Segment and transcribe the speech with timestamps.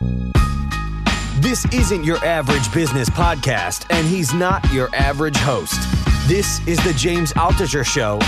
[0.00, 5.80] This isn't your average business podcast, and he's not your average host.
[6.28, 8.20] This is the James Altucher Show.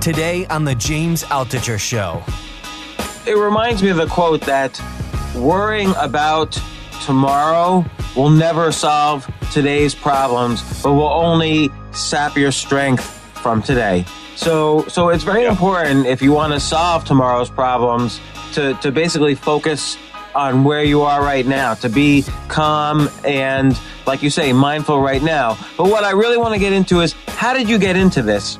[0.00, 2.24] Today on the James Altucher Show.
[3.30, 4.80] It reminds me of the quote that
[5.36, 6.60] worrying about
[7.04, 7.84] tomorrow
[8.16, 13.04] will never solve today's problems, but will only sap your strength
[13.40, 14.04] from today.
[14.36, 18.20] So, so it's very important if you want to solve tomorrow's problems
[18.54, 19.96] to, to basically focus
[20.34, 25.22] on where you are right now, to be calm and, like you say, mindful right
[25.22, 25.58] now.
[25.76, 28.58] But what I really want to get into is how did you get into this?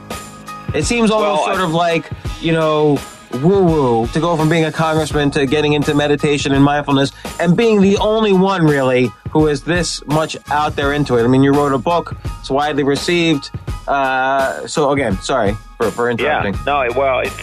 [0.74, 2.10] It seems almost Well, I- sort of like,
[2.40, 2.98] you know,
[3.34, 7.56] woo woo to go from being a congressman to getting into meditation and mindfulness and
[7.56, 11.24] being the only one really who is this much out there into it.
[11.24, 13.50] I mean, you wrote a book, it's widely received.
[13.88, 16.54] Uh, so, again, sorry for, for interrupting.
[16.54, 17.36] Yeah, no, well, it's,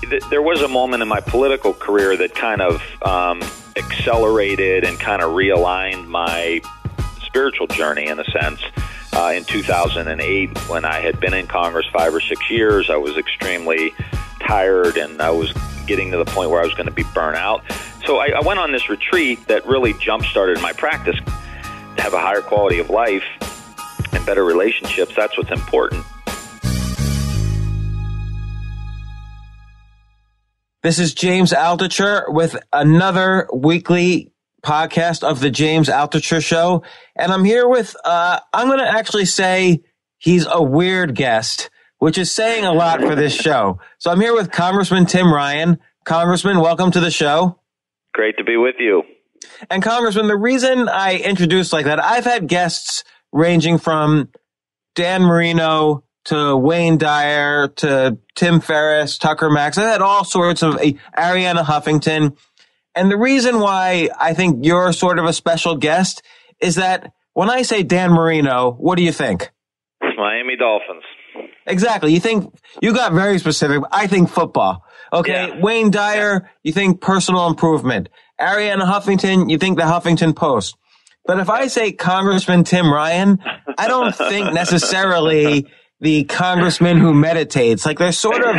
[0.00, 3.42] th- there was a moment in my political career that kind of um,
[3.76, 6.60] accelerated and kind of realigned my
[7.22, 8.60] spiritual journey in a sense.
[9.12, 13.16] Uh, in 2008, when I had been in Congress five or six years, I was
[13.16, 13.92] extremely
[14.40, 15.52] tired and I was
[15.86, 17.62] getting to the point where I was going to be burnt out.
[18.04, 22.14] So I, I went on this retreat that really jump started my practice to have
[22.14, 23.24] a higher quality of life
[24.12, 25.14] and better relationships.
[25.14, 26.04] That's what's important.
[30.82, 36.84] This is James Altucher with another weekly podcast of the James Altucher Show.
[37.16, 39.82] And I'm here with, uh, I'm going to actually say
[40.16, 41.68] he's a weird guest,
[42.00, 43.78] which is saying a lot for this show.
[43.98, 45.78] So I'm here with Congressman Tim Ryan.
[46.04, 47.60] Congressman, welcome to the show.
[48.14, 49.02] Great to be with you.
[49.70, 54.30] And Congressman, the reason I introduced like that, I've had guests ranging from
[54.94, 59.76] Dan Marino to Wayne Dyer to Tim Ferriss, Tucker Max.
[59.76, 62.36] I've had all sorts of uh, Arianna Huffington.
[62.94, 66.22] And the reason why I think you're sort of a special guest
[66.60, 69.50] is that when I say Dan Marino, what do you think?
[70.16, 71.04] Miami Dolphins.
[71.66, 72.12] Exactly.
[72.12, 73.82] You think you got very specific.
[73.92, 74.84] I think football.
[75.12, 75.48] Okay.
[75.48, 75.60] Yeah.
[75.60, 78.08] Wayne Dyer, you think personal improvement.
[78.40, 80.76] Arianna Huffington, you think the Huffington Post.
[81.26, 83.38] But if I say Congressman Tim Ryan,
[83.78, 85.66] I don't think necessarily
[86.00, 87.84] the congressman who meditates.
[87.84, 88.56] Like there's sort of,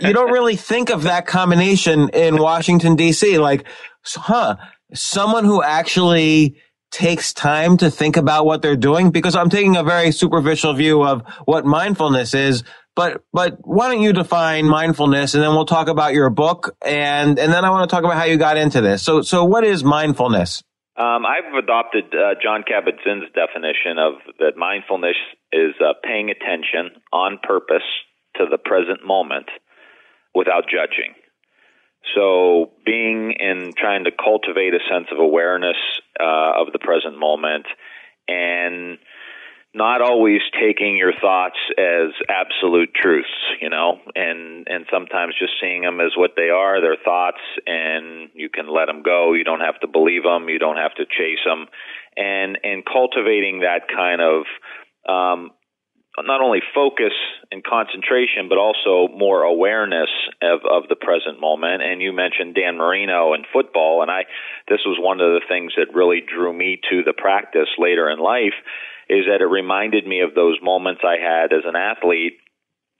[0.00, 3.40] you don't really think of that combination in Washington DC.
[3.40, 3.64] Like,
[4.04, 4.56] huh,
[4.92, 6.56] someone who actually
[6.90, 11.02] takes time to think about what they're doing because I'm taking a very superficial view
[11.02, 12.64] of what mindfulness is.
[12.96, 17.38] But, but why don't you define mindfulness and then we'll talk about your book and,
[17.38, 19.02] and then I want to talk about how you got into this.
[19.02, 20.62] So, so what is mindfulness?
[20.96, 25.16] Um, I've adopted uh, Jon Kabat-Zinn's definition of that mindfulness
[25.52, 27.86] is uh, paying attention on purpose
[28.36, 29.46] to the present moment
[30.34, 31.14] without judging.
[32.14, 35.76] So, being in trying to cultivate a sense of awareness
[36.18, 37.66] uh, of the present moment
[38.26, 38.98] and
[39.72, 43.28] not always taking your thoughts as absolute truths,
[43.60, 48.30] you know, and and sometimes just seeing them as what they are, their thoughts, and
[48.34, 49.32] you can let them go.
[49.32, 50.48] You don't have to believe them.
[50.48, 51.66] You don't have to chase them,
[52.16, 54.42] and and cultivating that kind of
[55.08, 55.50] um,
[56.18, 57.14] not only focus
[57.52, 60.10] and concentration, but also more awareness
[60.42, 61.82] of, of the present moment.
[61.82, 64.24] And you mentioned Dan Marino and football, and I
[64.68, 68.18] this was one of the things that really drew me to the practice later in
[68.18, 68.58] life,
[69.08, 72.38] is that it reminded me of those moments I had as an athlete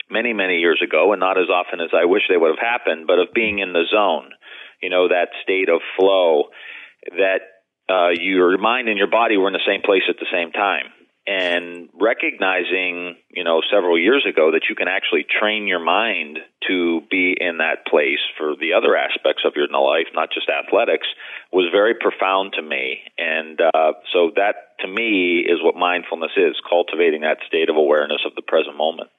[0.08, 3.06] many many years ago, and not as often as I wish they would have happened,
[3.06, 4.30] but of being in the zone,
[4.80, 6.50] you know, that state of flow
[7.10, 7.40] that
[7.88, 10.92] uh, your mind and your body were in the same place at the same time
[11.26, 17.02] and recognizing, you know, several years ago that you can actually train your mind to
[17.10, 21.06] be in that place for the other aspects of your life, not just athletics,
[21.52, 23.00] was very profound to me.
[23.18, 28.22] And uh, so that, to me, is what mindfulness is: cultivating that state of awareness
[28.26, 29.10] of the present moment.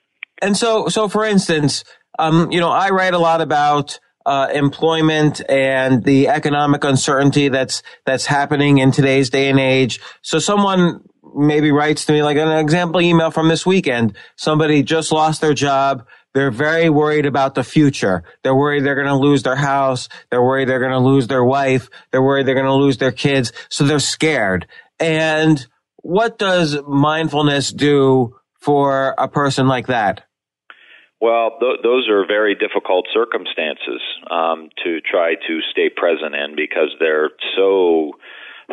[0.42, 1.84] And so, so for instance,
[2.18, 7.84] um, you know, I write a lot about uh, employment and the economic uncertainty that's
[8.06, 10.00] that's happening in today's day and age.
[10.22, 11.02] So someone
[11.36, 14.16] maybe writes to me like an example email from this weekend.
[14.36, 16.06] Somebody just lost their job.
[16.34, 18.24] They're very worried about the future.
[18.44, 20.08] They're worried they're going to lose their house.
[20.30, 21.90] They're worried they're going to lose their wife.
[22.12, 23.52] They're worried they're going to lose their kids.
[23.70, 24.68] So they're scared.
[25.00, 25.66] And
[25.98, 30.24] what does mindfulness do for a person like that?
[31.22, 36.90] Well, th- those are very difficult circumstances um, to try to stay present in because
[37.00, 38.14] they're so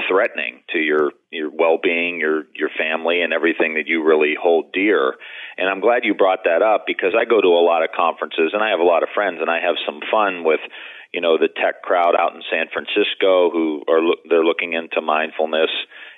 [0.09, 5.15] threatening to your your well-being, your your family, and everything that you really hold dear.
[5.59, 8.53] And I'm glad you brought that up because I go to a lot of conferences
[8.55, 10.61] and I have a lot of friends and I have some fun with
[11.13, 15.71] you know the tech crowd out in San Francisco who are they're looking into mindfulness.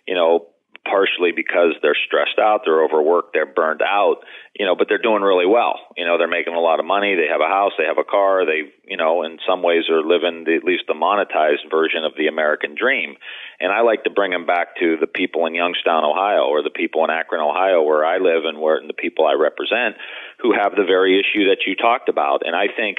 [0.06, 0.46] You know,
[0.90, 4.16] partially because they're stressed out, they're overworked, they're burned out,
[4.58, 5.78] you know, but they're doing really well.
[5.96, 8.04] You know, they're making a lot of money, they have a house, they have a
[8.04, 12.04] car, they, you know, in some ways are living the, at least the monetized version
[12.04, 13.14] of the American dream.
[13.60, 16.74] And I like to bring them back to the people in Youngstown, Ohio, or the
[16.74, 19.94] people in Akron, Ohio, where I live and where and the people I represent
[20.42, 22.42] who have the very issue that you talked about.
[22.44, 22.98] And I think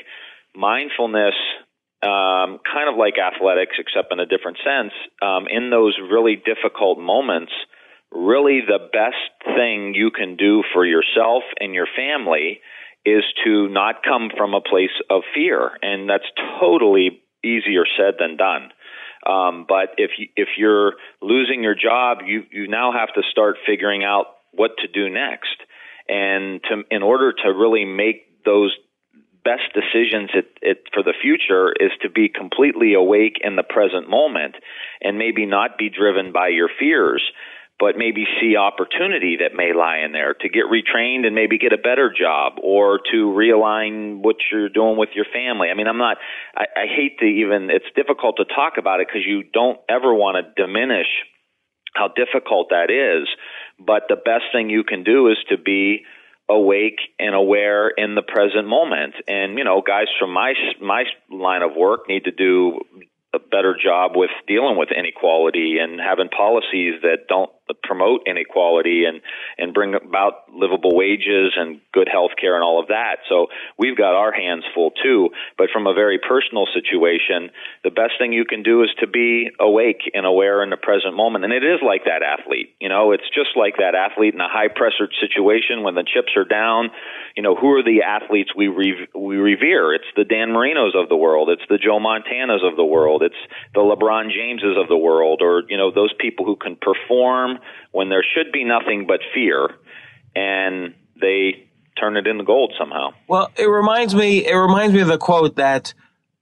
[0.55, 1.35] mindfulness
[2.03, 6.97] um, kind of like athletics, except in a different sense, um, in those really difficult
[6.97, 7.53] moments,
[8.11, 12.61] really the best thing you can do for yourself and your family
[13.05, 16.29] is to not come from a place of fear, and that's
[16.59, 18.71] totally easier said than done.
[19.25, 23.57] Um, but if you, if you're losing your job, you you now have to start
[23.65, 25.57] figuring out what to do next,
[26.07, 28.75] and to in order to really make those
[29.43, 34.07] best decisions it, it, for the future is to be completely awake in the present
[34.07, 34.55] moment
[35.01, 37.23] and maybe not be driven by your fears
[37.81, 41.73] but maybe see opportunity that may lie in there to get retrained and maybe get
[41.73, 45.69] a better job or to realign what you're doing with your family.
[45.69, 46.17] I mean, I'm not,
[46.55, 50.13] I, I hate to even, it's difficult to talk about it because you don't ever
[50.13, 51.07] want to diminish
[51.95, 53.27] how difficult that is.
[53.83, 56.05] But the best thing you can do is to be
[56.47, 59.15] awake and aware in the present moment.
[59.27, 62.79] And you know, guys from my my line of work need to do
[63.33, 69.21] a better job with dealing with inequality and having policies that don't promote inequality and
[69.57, 73.18] and bring about livable wages and good health care and all of that.
[73.29, 73.47] So
[73.77, 75.29] we've got our hands full too.
[75.57, 77.51] But from a very personal situation,
[77.83, 81.15] the best thing you can do is to be awake and aware in the present
[81.15, 81.45] moment.
[81.45, 82.75] And it is like that athlete.
[82.79, 86.33] You know, it's just like that athlete in a high pressure situation when the chips
[86.35, 86.89] are down.
[87.35, 89.94] You know, who are the athletes we re- we revere?
[89.94, 91.50] It's the Dan Marinos of the world.
[91.50, 93.24] It's the Joe Montanas of the world.
[93.24, 93.41] It's
[93.74, 97.60] the LeBron Jameses of the world, or you know, those people who can perform
[97.91, 99.70] when there should be nothing but fear,
[100.36, 103.10] and they turn it into gold somehow.
[103.27, 104.46] Well, it reminds me.
[104.46, 105.94] It reminds me of the quote that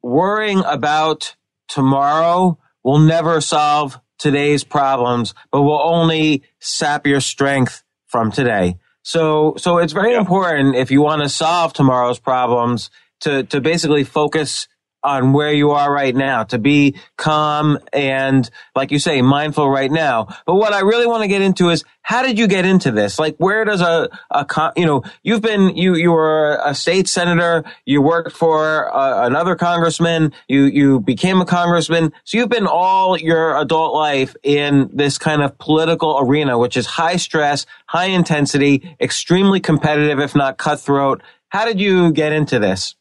[0.01, 1.35] worrying about
[1.67, 8.77] tomorrow will never solve today's problems, but will only sap your strength from today.
[9.01, 10.19] So, so it's very yeah.
[10.19, 12.89] important if you want to solve tomorrow's problems
[13.21, 14.67] to, to basically focus
[15.03, 19.91] on where you are right now, to be calm and, like you say, mindful right
[19.91, 20.27] now.
[20.45, 23.19] But what I really want to get into is how did you get into this?
[23.19, 27.63] Like, where does a, a you know, you've been, you, you were a state senator,
[27.85, 32.11] you worked for another congressman, you, you became a congressman.
[32.23, 36.85] So you've been all your adult life in this kind of political arena, which is
[36.85, 41.21] high stress, high intensity, extremely competitive, if not cutthroat.
[41.49, 42.95] How did you get into this?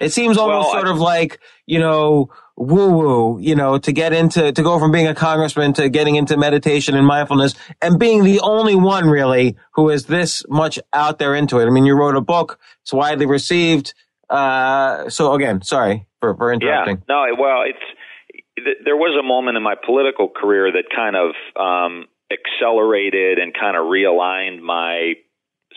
[0.00, 3.92] It seems almost well, sort I, of like, you know, woo woo, you know, to
[3.92, 7.98] get into, to go from being a congressman to getting into meditation and mindfulness and
[7.98, 11.66] being the only one really who is this much out there into it.
[11.66, 13.94] I mean, you wrote a book, it's widely received.
[14.28, 17.02] Uh, so again, sorry for, for interrupting.
[17.08, 21.34] Yeah, no, well, it's, there was a moment in my political career that kind of,
[21.60, 25.14] um, accelerated and kind of realigned my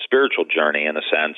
[0.04, 1.38] spiritual journey in a sense.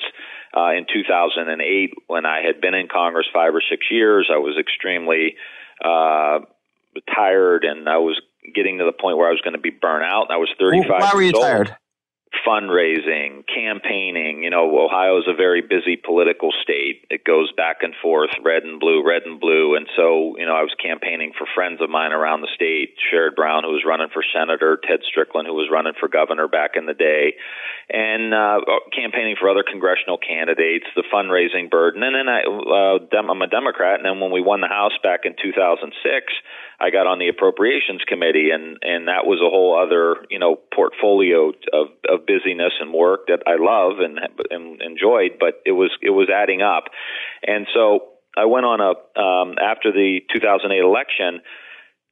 [0.56, 4.56] Uh, in 2008, when I had been in Congress five or six years, I was
[4.58, 5.36] extremely
[5.84, 6.38] uh,
[7.14, 8.18] tired, and I was
[8.54, 10.30] getting to the point where I was going to be burnt out.
[10.30, 10.88] I was 35.
[10.88, 11.76] Why were you tired?
[12.46, 14.42] Fundraising, campaigning.
[14.42, 17.06] You know, Ohio is a very busy political state.
[17.10, 19.74] It goes back and forth, red and blue, red and blue.
[19.76, 23.36] And so, you know, I was campaigning for friends of mine around the state, Sherrod
[23.36, 26.86] Brown, who was running for senator, Ted Strickland, who was running for governor back in
[26.86, 27.34] the day,
[27.88, 28.60] and uh,
[28.94, 32.02] campaigning for other congressional candidates, the fundraising burden.
[32.02, 33.98] And then I, uh, I'm a Democrat.
[33.98, 35.94] And then when we won the House back in 2006,
[36.78, 40.56] I got on the appropriations committee, and and that was a whole other you know
[40.74, 44.18] portfolio of of busyness and work that I love and,
[44.50, 46.84] and enjoyed, but it was it was adding up,
[47.46, 51.40] and so I went on a um, after the 2008 election.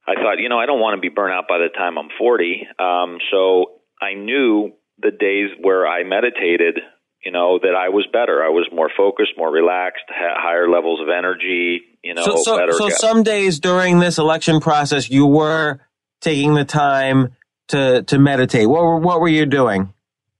[0.07, 2.09] I thought, you know, I don't want to be burnt out by the time I'm
[2.17, 2.67] 40.
[2.77, 6.79] Um, so I knew the days where I meditated
[7.25, 8.43] you know that I was better.
[8.43, 11.81] I was more focused, more relaxed, had higher levels of energy.
[12.03, 12.73] You know, so so, better.
[12.73, 15.79] so some days during this election process, you were
[16.21, 17.35] taking the time
[17.69, 18.69] to to meditate.
[18.69, 19.91] What were what were you doing?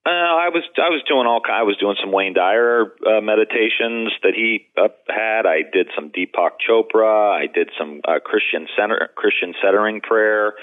[0.05, 4.13] Uh, I was I was doing all I was doing some Wayne Dyer uh, meditations
[4.21, 5.47] that he uh, had.
[5.47, 7.33] I did some Deepak Chopra.
[7.33, 10.53] I did some uh, Christian center Christian centering prayer.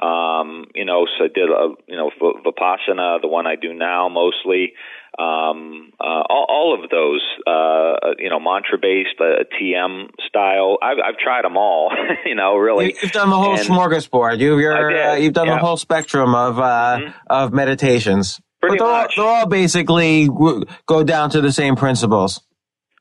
[0.00, 4.10] Um, you know, so I did a you know vipassana, the one I do now
[4.10, 4.74] mostly
[5.18, 10.78] um, uh, all, all of those, uh, you know, mantra based, uh, TM style.
[10.82, 11.92] I've, I've tried them all,
[12.26, 12.96] you know, really.
[13.02, 14.38] You've done the whole and smorgasbord.
[14.38, 15.54] You've, uh, you've done yeah.
[15.54, 17.10] the whole spectrum of, uh, mm-hmm.
[17.28, 18.40] of meditations.
[18.60, 18.94] Pretty but they're.
[18.94, 20.28] All, they're all basically
[20.86, 22.40] go down to the same principles.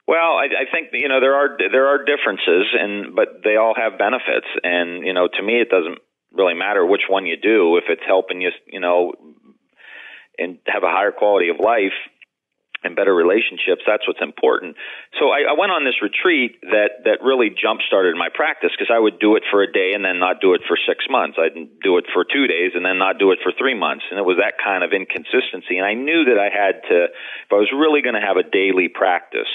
[0.08, 3.74] Well, I, I think you know there are there are differences, and but they all
[3.78, 6.00] have benefits, and you know to me it doesn't
[6.34, 9.14] really matter which one you do if it's helping you you know
[10.42, 11.96] and have a higher quality of life
[12.84, 13.86] and better relationships.
[13.86, 14.76] That's what's important.
[15.20, 18.90] So I, I went on this retreat that that really jump started my practice because
[18.90, 21.38] I would do it for a day and then not do it for six months.
[21.38, 24.18] I'd do it for two days and then not do it for three months, and
[24.18, 25.78] it was that kind of inconsistency.
[25.78, 28.48] And I knew that I had to, if I was really going to have a
[28.48, 29.50] daily practice,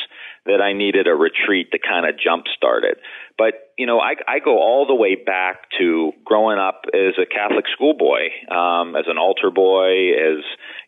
[0.47, 2.99] that I needed a retreat to kind of jump start it.
[3.39, 7.27] But you know, I, I go all the way back to growing up as a
[7.27, 10.41] Catholic schoolboy, um, as an altar boy, as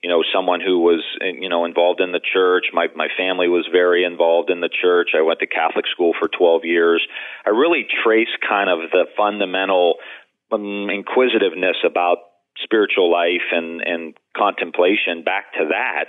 [0.02, 2.66] you know, someone who was you know involved in the church.
[2.72, 5.10] My my family was very involved in the church.
[5.16, 7.06] I went to Catholic school for 12 years.
[7.44, 9.96] I really trace kind of the fundamental
[10.50, 12.18] um, inquisitiveness about
[12.64, 16.06] spiritual life and and contemplation back to that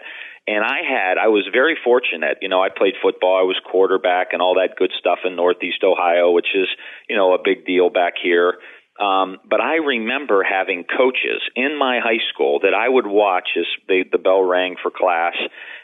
[0.50, 2.40] and I had, I was very fortunate.
[2.42, 3.38] You know, I played football.
[3.38, 6.68] I was quarterback and all that good stuff in Northeast Ohio, which is,
[7.08, 8.56] you know, a big deal back here.
[9.00, 13.66] Um, but I remember having coaches in my high school that I would watch as
[13.88, 15.36] they, the bell rang for class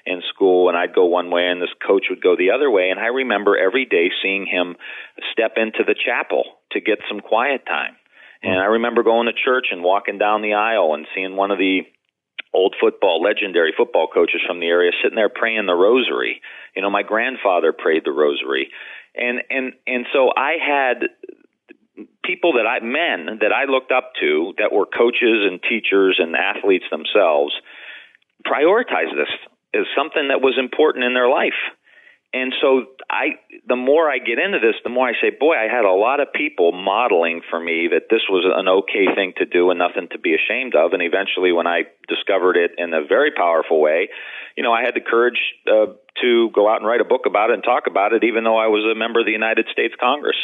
[0.06, 2.90] in school, and I'd go one way, and this coach would go the other way.
[2.90, 4.76] And I remember every day seeing him
[5.32, 7.96] step into the chapel to get some quiet time.
[8.44, 11.58] And I remember going to church and walking down the aisle and seeing one of
[11.58, 11.82] the
[12.56, 16.42] old football, legendary football coaches from the area sitting there praying the rosary.
[16.76, 18.72] You know, my grandfather prayed the rosary.
[19.16, 21.08] And and and so I had
[22.24, 26.36] people that I men that I looked up to that were coaches and teachers and
[26.36, 27.54] athletes themselves
[28.46, 29.32] prioritize this
[29.74, 31.60] as something that was important in their life.
[32.36, 35.72] And so I the more I get into this, the more I say, boy, I
[35.72, 39.46] had a lot of people modeling for me that this was an okay thing to
[39.46, 40.92] do and nothing to be ashamed of.
[40.92, 44.10] And eventually, when I discovered it in a very powerful way,
[44.58, 47.52] you know, I had the courage uh, to go out and write a book about
[47.52, 49.94] it and talk about it, even though I was a member of the United States
[49.98, 50.38] Congress.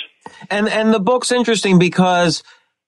[0.49, 2.41] And and the book's interesting because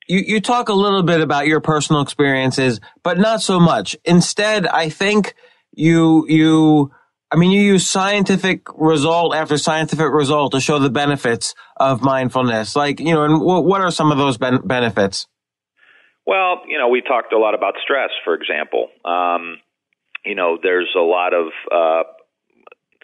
[0.07, 3.97] you, you talk a little bit about your personal experiences, but not so much.
[4.05, 5.35] Instead, I think
[5.73, 6.91] you you
[7.33, 12.75] I mean, you use scientific result after scientific result to show the benefits of mindfulness.
[12.75, 15.25] Like, you know, and what are some of those ben- benefits?
[16.27, 18.89] Well, you know, we talked a lot about stress, for example.
[19.03, 19.57] Um,
[20.23, 22.03] you know, there's a lot of uh,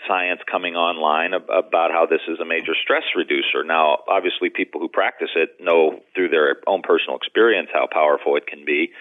[0.08, 3.64] science coming online about how this is a major stress reducer.
[3.66, 8.46] Now, obviously, people who practice it know through their own personal experience how powerful it
[8.46, 8.92] can be.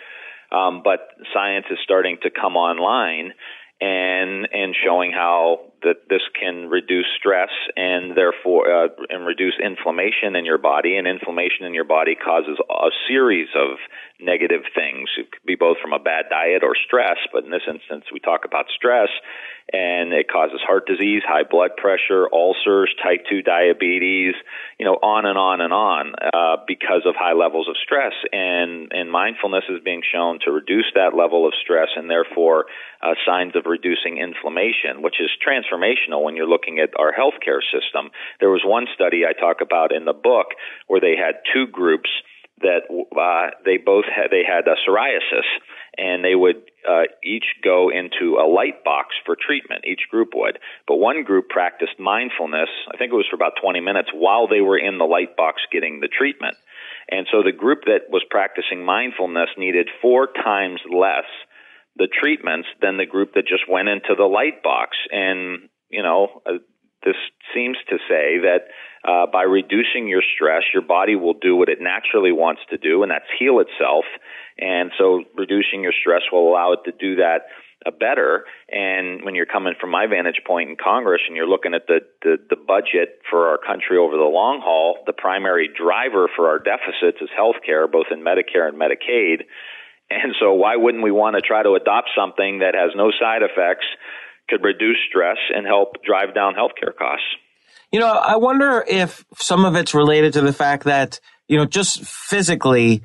[0.51, 1.01] Um, but
[1.35, 3.35] science is starting to come online
[3.81, 10.37] and and showing how that this can reduce stress and therefore uh, and reduce inflammation
[10.37, 10.97] in your body.
[10.97, 13.79] And inflammation in your body causes a series of
[14.21, 15.09] negative things.
[15.17, 18.19] It could be both from a bad diet or stress, but in this instance, we
[18.19, 19.09] talk about stress,
[19.73, 24.35] and it causes heart disease, high blood pressure, ulcers, type 2 diabetes,
[24.79, 28.15] you know, on and on and on uh, because of high levels of stress.
[28.33, 32.67] And, and mindfulness is being shown to reduce that level of stress and therefore
[33.03, 35.31] uh, signs of reducing inflammation, which is
[35.69, 38.11] transformational when you're looking at our healthcare system.
[38.41, 40.49] There was one study I talk about in the book
[40.87, 42.11] where they had two groups
[42.61, 45.47] that uh, they both had they had a psoriasis
[45.97, 50.59] and they would uh, each go into a light box for treatment each group would
[50.87, 54.61] but one group practiced mindfulness i think it was for about 20 minutes while they
[54.61, 56.57] were in the light box getting the treatment
[57.11, 61.31] and so the group that was practicing mindfulness needed four times less
[61.99, 66.43] the treatments than the group that just went into the light box and you know
[66.47, 66.59] uh,
[67.05, 67.17] this
[67.55, 68.69] seems to say that
[69.07, 73.03] uh, by reducing your stress, your body will do what it naturally wants to do,
[73.03, 74.05] and that's heal itself.
[74.59, 77.47] And so, reducing your stress will allow it to do that
[77.87, 78.45] uh, better.
[78.69, 82.01] And when you're coming from my vantage point in Congress and you're looking at the,
[82.23, 86.59] the, the budget for our country over the long haul, the primary driver for our
[86.59, 89.47] deficits is health care, both in Medicare and Medicaid.
[90.11, 93.43] And so, why wouldn't we want to try to adopt something that has no side
[93.43, 93.85] effects,
[94.49, 97.27] could reduce stress, and help drive down healthcare costs?
[97.93, 101.65] You know, I wonder if some of it's related to the fact that, you know,
[101.65, 103.03] just physically,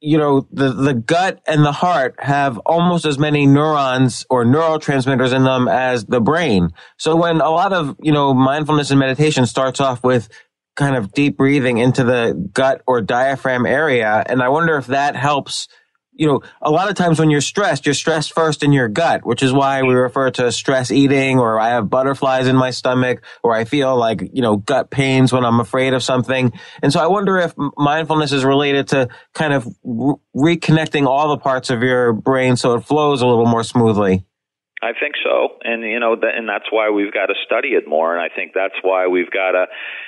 [0.00, 5.34] you know, the, the gut and the heart have almost as many neurons or neurotransmitters
[5.34, 6.70] in them as the brain.
[6.98, 10.28] So when a lot of, you know, mindfulness and meditation starts off with
[10.76, 15.14] kind of deep breathing into the gut or diaphragm area, and I wonder if that
[15.14, 15.68] helps
[16.22, 19.26] you know, a lot of times when you're stressed, you're stressed first in your gut,
[19.26, 23.24] which is why we refer to stress eating or I have butterflies in my stomach
[23.42, 26.52] or I feel like, you know, gut pains when I'm afraid of something.
[26.80, 30.14] And so I wonder if mindfulness is related to kind of re-
[30.56, 34.24] reconnecting all the parts of your brain so it flows a little more smoothly.
[34.82, 38.12] I think so, and you know, and that's why we've got to study it more,
[38.12, 39.66] and I think that's why we've got to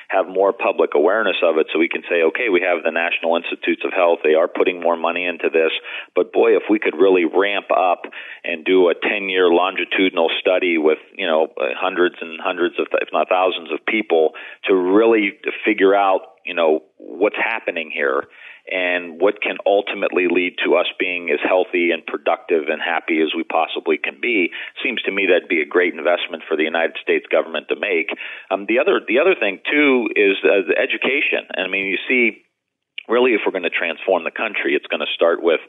[0.09, 3.37] have more public awareness of it, so we can say, okay, we have the National
[3.37, 5.71] Institutes of Health; they are putting more money into this,
[6.17, 8.11] but boy, if we could really ramp up
[8.43, 13.29] and do a ten-year longitudinal study with you know hundreds and hundreds of, if not
[13.29, 14.33] thousands, of people
[14.65, 18.25] to really figure out you know what's happening here
[18.71, 23.35] and what can ultimately lead to us being as healthy and productive and happy as
[23.37, 24.51] we possibly can be
[24.83, 28.09] seems to me that'd be a great investment for the United States government to make.
[28.51, 31.49] Um, the other the other thing too is uh, the education.
[31.57, 32.44] I mean, you see
[33.09, 35.61] really if we're going to transform the country it's going to start with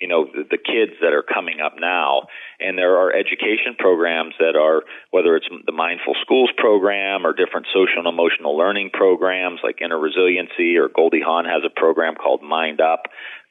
[0.00, 2.26] you know the, the kids that are coming up now.
[2.60, 7.66] And there are education programs that are whether it's the mindful schools program or different
[7.72, 12.42] social and emotional learning programs like inner resiliency or goldie hawn has a program called
[12.42, 13.06] mind up.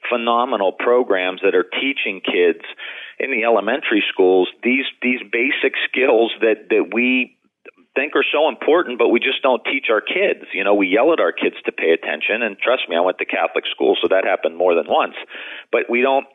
[0.10, 2.66] Phenomenal programs that are teaching kids
[3.20, 7.38] in the elementary schools these these basic skills that that we
[7.96, 10.46] think are so important, but we just don't teach our kids.
[10.54, 13.18] You know, we yell at our kids to pay attention, and trust me, I went
[13.20, 15.16] to Catholic school, so that happened more than once.
[15.72, 16.26] But we don't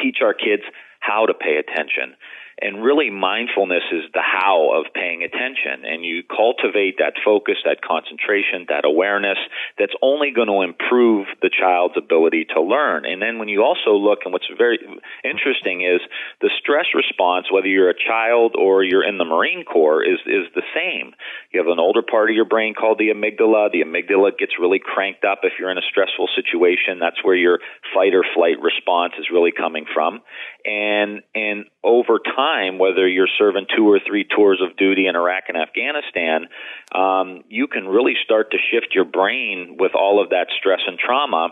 [0.00, 0.62] teach our kids
[1.00, 2.16] how to pay attention.
[2.60, 5.84] And really, mindfulness is the how of paying attention.
[5.84, 9.38] And you cultivate that focus, that concentration, that awareness
[9.78, 13.04] that's only going to improve the child's ability to learn.
[13.04, 14.78] And then when you also look, and what's very
[15.24, 16.00] interesting is
[16.40, 20.46] the stress response, whether you're a child or you're in the Marine Corps, is, is
[20.54, 21.12] the same.
[21.52, 23.72] You have an older part of your brain called the amygdala.
[23.72, 26.98] The amygdala gets really cranked up if you're in a stressful situation.
[27.00, 27.58] That's where your
[27.94, 30.20] fight or flight response is really coming from.
[30.64, 35.44] And, and over time, whether you're serving two or three tours of duty in Iraq
[35.48, 36.48] and Afghanistan,
[36.94, 40.98] um, you can really start to shift your brain with all of that stress and
[40.98, 41.50] trauma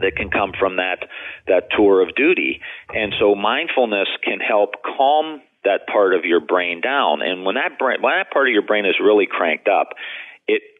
[0.00, 1.06] that can come from that
[1.46, 2.60] that tour of duty.
[2.92, 7.22] And so mindfulness can help calm that part of your brain down.
[7.22, 9.90] And when that brain, when that part of your brain is really cranked up,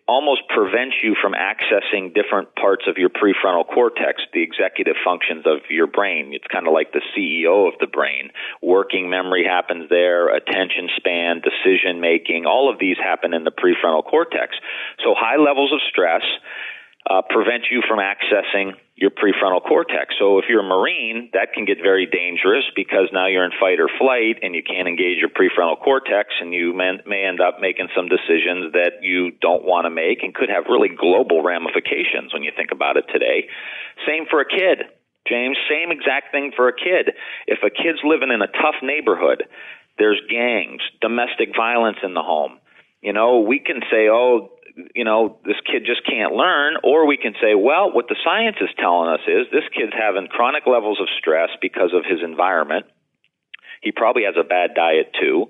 [0.08, 5.60] almost prevents you from accessing different parts of your prefrontal cortex, the executive functions of
[5.70, 6.32] your brain.
[6.34, 8.30] It's kind of like the CEO of the brain.
[8.60, 14.04] Working memory happens there, attention span, decision making, all of these happen in the prefrontal
[14.04, 14.56] cortex.
[15.04, 16.22] So high levels of stress
[17.08, 20.14] uh, prevent you from accessing your prefrontal cortex.
[20.18, 23.80] So if you're a Marine, that can get very dangerous because now you're in fight
[23.80, 27.88] or flight and you can't engage your prefrontal cortex and you may end up making
[27.96, 32.42] some decisions that you don't want to make and could have really global ramifications when
[32.42, 33.48] you think about it today.
[34.06, 34.84] Same for a kid.
[35.26, 37.14] James, same exact thing for a kid.
[37.46, 39.44] If a kid's living in a tough neighborhood,
[39.98, 42.58] there's gangs, domestic violence in the home.
[43.00, 44.50] You know, we can say, oh,
[44.94, 48.56] you know, this kid just can't learn, or we can say, well, what the science
[48.60, 52.86] is telling us is this kid's having chronic levels of stress because of his environment.
[53.82, 55.46] He probably has a bad diet too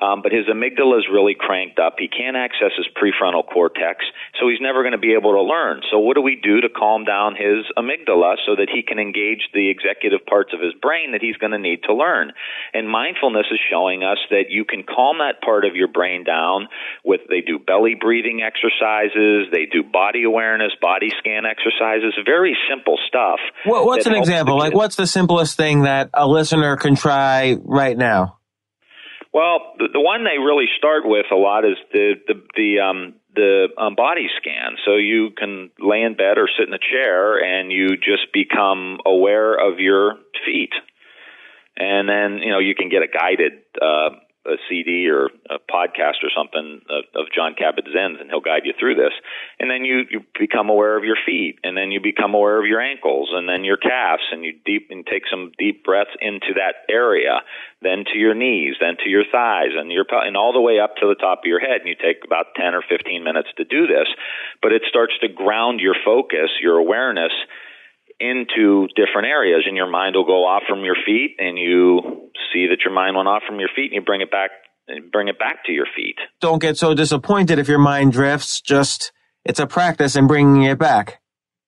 [0.00, 1.96] um, but his amygdala is really cranked up.
[1.98, 4.04] He can't access his prefrontal cortex,
[4.40, 5.82] so he's never going to be able to learn.
[5.90, 9.48] So, what do we do to calm down his amygdala so that he can engage
[9.52, 12.32] the executive parts of his brain that he's going to need to learn?
[12.72, 16.68] And mindfulness is showing us that you can calm that part of your brain down
[17.04, 22.98] with they do belly breathing exercises, they do body awareness, body scan exercises, very simple
[23.06, 23.40] stuff.
[23.64, 24.58] what's an example?
[24.58, 28.38] Like, what's the simplest thing that a listener can try right now?
[29.34, 33.14] Well, the, the one they really start with a lot is the the the um,
[33.34, 34.76] the um, body scan.
[34.84, 39.00] So you can lay in bed or sit in a chair, and you just become
[39.04, 40.14] aware of your
[40.46, 40.72] feet.
[41.76, 44.10] And then you know you can get a guided uh,
[44.46, 48.72] a CD or a podcast or something of, of Jon Kabat-Zinn's, and he'll guide you
[48.78, 49.12] through this.
[49.58, 52.66] And then you, you become aware of your feet, and then you become aware of
[52.66, 56.54] your ankles, and then your calves, and you deep and take some deep breaths into
[56.54, 57.40] that area,
[57.82, 60.96] then to your knees, then to your thighs, and your and all the way up
[60.96, 61.80] to the top of your head.
[61.80, 64.08] And you take about ten or fifteen minutes to do this,
[64.62, 67.32] but it starts to ground your focus, your awareness
[68.20, 72.66] into different areas and your mind will go off from your feet and you see
[72.68, 74.50] that your mind went off from your feet and you bring it back
[75.12, 76.16] bring it back to your feet.
[76.40, 78.60] Don't get so disappointed if your mind drifts.
[78.60, 79.12] Just
[79.44, 81.20] it's a practice in bringing it back.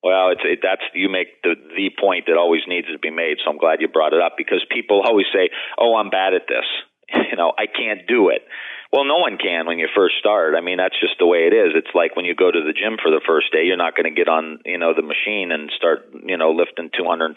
[0.03, 3.37] Well, it's it, that's you make the the point that always needs to be made.
[3.43, 6.47] So I'm glad you brought it up because people always say, "Oh, I'm bad at
[6.47, 6.65] this."
[7.31, 8.41] You know, I can't do it.
[8.91, 10.55] Well, no one can when you first start.
[10.55, 11.75] I mean, that's just the way it is.
[11.75, 14.07] It's like when you go to the gym for the first day, you're not going
[14.07, 17.35] to get on, you know, the machine and start, you know, lifting 225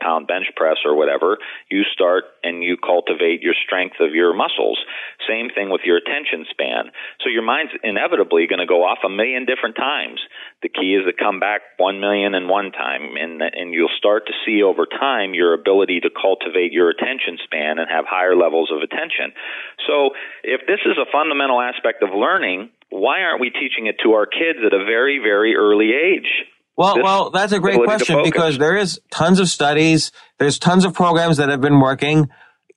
[0.00, 1.36] pound bench press or whatever.
[1.68, 4.80] You start and you cultivate your strength of your muscles.
[5.28, 6.88] Same thing with your attention span.
[7.20, 10.20] So your mind's inevitably going to go off a million different times.
[10.62, 14.26] The key is to come back one million and one time, and and you'll start
[14.26, 18.72] to see over time your ability to cultivate your attention span and have higher levels
[18.72, 19.36] of attention.
[19.84, 24.12] So if this is a fundamental aspect of learning, why aren't we teaching it to
[24.12, 26.28] our kids at a very very early age?
[26.76, 30.84] Well, this well, that's a great question because there is tons of studies, there's tons
[30.84, 32.28] of programs that have been working.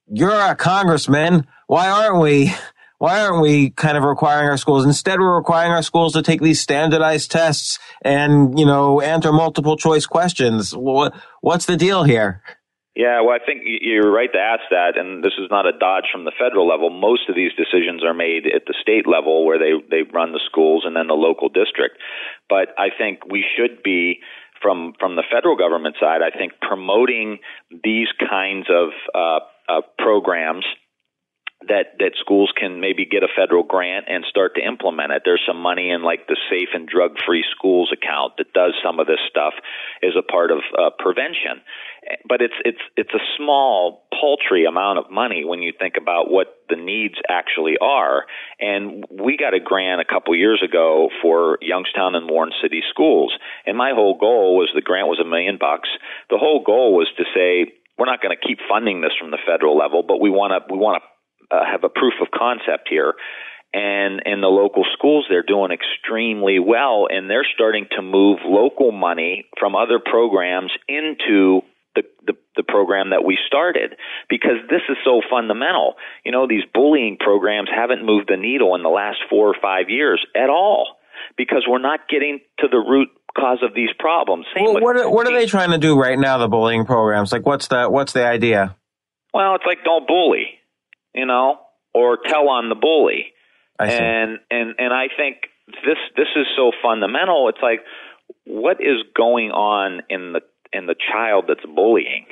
[0.07, 1.47] You're a congressman.
[1.67, 2.53] Why aren't we
[2.99, 4.85] why aren't we kind of requiring our schools?
[4.85, 9.77] Instead, we're requiring our schools to take these standardized tests and, you know, answer multiple
[9.77, 10.73] choice questions.
[10.73, 12.43] What's the deal here?
[12.95, 16.09] Yeah, well, I think you're right to ask that, and this is not a dodge
[16.11, 16.89] from the federal level.
[16.89, 20.41] Most of these decisions are made at the state level, where they they run the
[20.45, 21.97] schools, and then the local district.
[22.49, 24.19] But I think we should be
[24.61, 26.21] from from the federal government side.
[26.21, 27.39] I think promoting
[27.71, 30.65] these kinds of uh, uh, programs
[31.67, 35.23] that that schools can maybe get a federal grant and start to implement it.
[35.25, 38.99] There's some money in like the Safe and Drug Free Schools account that does some
[38.99, 39.53] of this stuff
[40.01, 41.59] as a part of uh, prevention.
[42.27, 46.47] But it's it's it's a small, paltry amount of money when you think about what
[46.69, 48.25] the needs actually are.
[48.59, 53.33] And we got a grant a couple years ago for Youngstown and Warren City schools,
[53.65, 55.89] and my whole goal was the grant was a million bucks.
[56.29, 59.39] The whole goal was to say we're not going to keep funding this from the
[59.45, 62.87] federal level, but we want to we want to uh, have a proof of concept
[62.89, 63.13] here
[63.73, 68.91] and in the local schools they're doing extremely well and they're starting to move local
[68.91, 71.61] money from other programs into
[72.01, 73.95] the, the, the program that we started
[74.29, 75.95] because this is so fundamental.
[76.23, 79.89] You know, these bullying programs haven't moved the needle in the last four or five
[79.89, 80.97] years at all
[81.37, 84.45] because we're not getting to the root cause of these problems.
[84.55, 86.37] Same well, what are, what are they trying to do right now?
[86.37, 88.75] The bullying programs, like what's the what's the idea?
[89.33, 90.59] Well, it's like don't bully
[91.13, 91.59] you know,
[91.93, 93.33] or tell on the bully.
[93.79, 97.49] And and and I think this this is so fundamental.
[97.49, 97.79] It's like
[98.45, 100.41] what is going on in the
[100.73, 102.25] in the child that's bullying?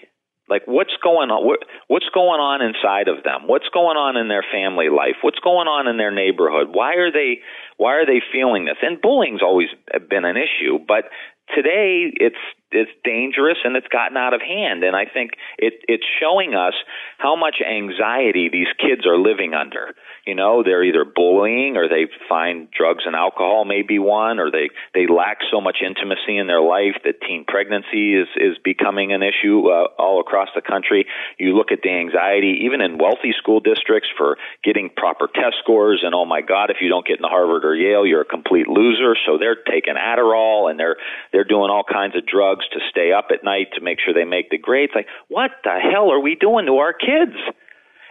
[0.49, 3.47] Like what's going on what, what's going on inside of them?
[3.47, 5.19] What's going on in their family life?
[5.21, 6.71] What's going on in their neighborhood?
[6.71, 7.43] Why are they
[7.75, 8.79] why are they feeling this?
[8.81, 9.67] And bullying's always
[10.09, 11.11] been an issue, but
[11.53, 12.39] today it's
[12.71, 14.83] it's dangerous and it's gotten out of hand.
[14.83, 16.73] And i think it it's showing us
[17.17, 19.95] how much anxiety these kids are living under.
[20.25, 24.51] You know they're either bullying or they find drugs and alcohol may be one or
[24.51, 29.13] they they lack so much intimacy in their life that teen pregnancy is is becoming
[29.13, 31.05] an issue uh, all across the country.
[31.39, 36.01] You look at the anxiety even in wealthy school districts for getting proper test scores
[36.03, 38.67] and oh my god if you don't get into harvard or yale you're a complete
[38.67, 39.15] loser.
[39.25, 40.97] So they're taking adderall and they're
[41.31, 44.25] they're doing all kinds of drugs to stay up at night to make sure they
[44.25, 44.93] make the grades.
[44.95, 47.37] Like, what the hell are we doing to our kids?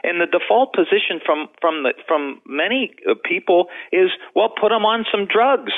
[0.02, 4.85] And the default position from from the from many uh, people is, well, put them
[4.85, 5.72] on some drugs.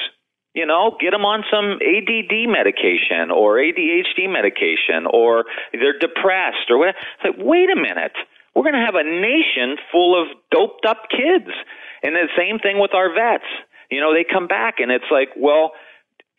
[0.55, 6.79] You know, get them on some ADD medication or ADHD medication, or they're depressed or
[6.79, 6.89] what.
[6.89, 8.17] It's like, wait a minute,
[8.55, 11.53] we're going to have a nation full of doped up kids.
[12.03, 13.47] And the same thing with our vets.
[13.91, 15.73] You know, they come back and it's like, well,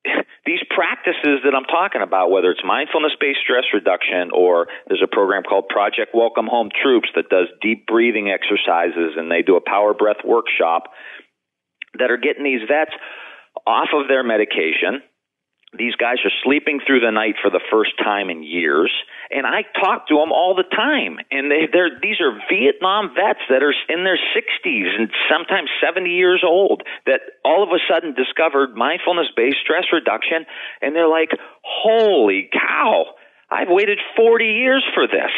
[0.46, 5.12] these practices that I'm talking about, whether it's mindfulness based stress reduction or there's a
[5.12, 9.62] program called Project Welcome Home Troops that does deep breathing exercises and they do a
[9.62, 10.94] power breath workshop
[11.98, 12.92] that are getting these vets
[13.66, 15.02] off of their medication.
[15.78, 18.92] These guys are sleeping through the night for the first time in years,
[19.32, 21.18] and I talk to them all the time.
[21.32, 26.10] And they, they're these are Vietnam vets that are in their 60s and sometimes 70
[26.10, 30.46] years old that all of a sudden discovered mindfulness-based stress reduction,
[30.82, 31.30] and they're like,
[31.64, 33.06] "Holy cow!
[33.52, 35.32] I've waited 40 years for this."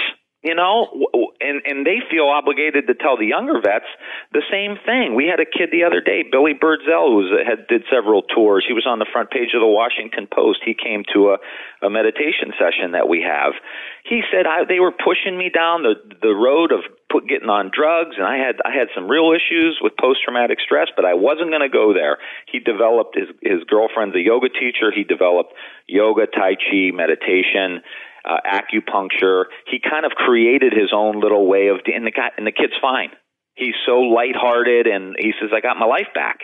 [0.43, 0.89] You know
[1.39, 3.86] and and they feel obligated to tell the younger vets
[4.34, 5.15] the same thing.
[5.15, 8.65] We had a kid the other day billy birdzell who uh, had did several tours.
[8.67, 10.62] He was on the front page of the washington post.
[10.65, 11.38] He came to a
[11.86, 13.54] a meditation session that we have.
[14.04, 17.69] He said I, they were pushing me down the the road of put, getting on
[17.69, 21.13] drugs and i had i had some real issues with post traumatic stress but i
[21.13, 22.17] wasn't going to go there.
[22.49, 24.89] He developed his his girlfriend's a yoga teacher.
[24.89, 25.54] He developed
[25.86, 27.86] yoga tai chi meditation
[28.25, 29.45] uh, acupuncture.
[29.69, 32.73] He kind of created his own little way of, and the guy, and the kid's
[32.81, 33.10] fine.
[33.53, 36.39] He's so lighthearted, and he says, "I got my life back."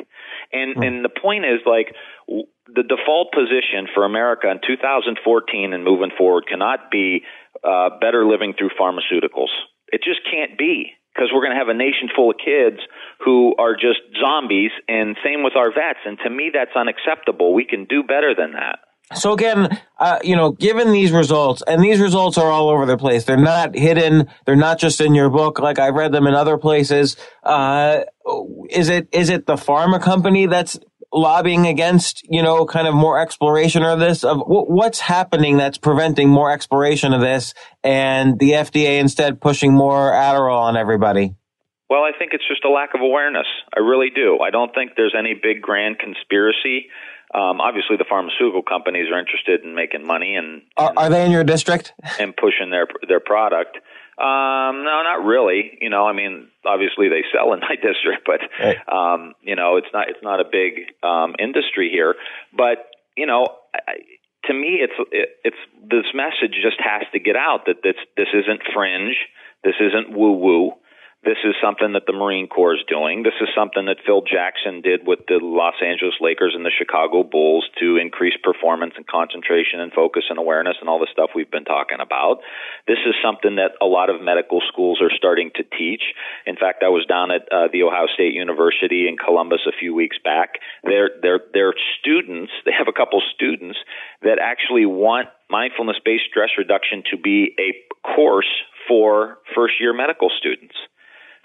[0.51, 0.85] And mm.
[0.85, 1.95] and the point is, like,
[2.27, 7.23] the default position for America in 2014 and moving forward cannot be
[7.63, 9.51] uh, better living through pharmaceuticals.
[9.87, 12.77] It just can't be because we're going to have a nation full of kids
[13.23, 16.03] who are just zombies, and same with our vets.
[16.05, 17.53] And to me, that's unacceptable.
[17.53, 18.79] We can do better than that.
[19.15, 22.98] So again, uh, you know, given these results, and these results are all over the
[22.98, 23.24] place.
[23.24, 24.28] They're not hidden.
[24.46, 25.60] They're not just in your book.
[25.60, 27.15] Like I've read them in other places.
[27.41, 28.02] Uh,
[28.70, 30.78] is it is it the pharma company that's
[31.13, 34.26] lobbying against you know kind of more exploration of this?
[34.26, 40.12] Of what's happening that's preventing more exploration of this, and the FDA instead pushing more
[40.12, 41.34] Adderall on everybody?
[41.89, 43.48] Well, I think it's just a lack of awareness.
[43.74, 44.39] I really do.
[44.46, 46.88] I don't think there's any big grand conspiracy.
[47.33, 51.25] Um, obviously, the pharmaceutical companies are interested in making money, and, are, and are they
[51.25, 53.77] in your district and pushing their their product?
[54.17, 55.77] Um, no, not really.
[55.79, 58.77] You know, I mean, obviously they sell in my district, but right.
[58.87, 62.15] um, you know, it's not it's not a big um, industry here.
[62.55, 64.01] But you know, I,
[64.45, 68.29] to me, it's it, it's this message just has to get out that this this
[68.33, 69.17] isn't fringe,
[69.63, 70.71] this isn't woo woo.
[71.25, 73.23] This is something that the Marine Corps is doing.
[73.23, 77.23] This is something that Phil Jackson did with the Los Angeles Lakers and the Chicago
[77.23, 81.49] Bulls to increase performance and concentration and focus and awareness and all the stuff we've
[81.49, 82.45] been talking about.
[82.88, 86.13] This is something that a lot of medical schools are starting to teach.
[86.45, 89.95] In fact, I was down at uh, the Ohio State University in Columbus a few
[89.95, 90.62] weeks back.
[90.84, 93.80] Their their their students, they have a couple students
[94.21, 97.73] that actually want mindfulness-based stress reduction to be a
[98.15, 98.53] course
[98.88, 100.75] for first-year medical students.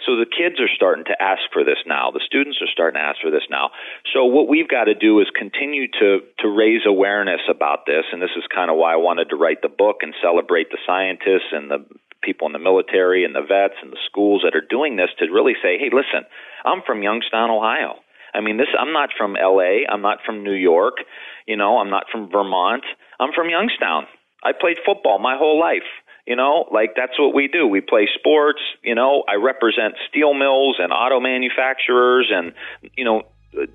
[0.07, 2.11] So the kids are starting to ask for this now.
[2.11, 3.71] The students are starting to ask for this now.
[4.13, 8.21] So what we've got to do is continue to to raise awareness about this, and
[8.21, 11.53] this is kind of why I wanted to write the book and celebrate the scientists
[11.53, 11.85] and the
[12.23, 15.31] people in the military and the vets and the schools that are doing this to
[15.31, 16.25] really say, "Hey, listen,
[16.65, 17.99] I'm from Youngstown, Ohio.
[18.35, 20.99] I mean, this I'm not from LA, I'm not from New York,
[21.47, 22.85] you know, I'm not from Vermont.
[23.21, 24.07] I'm from Youngstown.
[24.43, 25.87] I played football my whole life.
[26.27, 27.67] You know, like that's what we do.
[27.67, 28.61] We play sports.
[28.85, 32.53] You know, I represent steel mills and auto manufacturers and,
[32.97, 33.23] you know,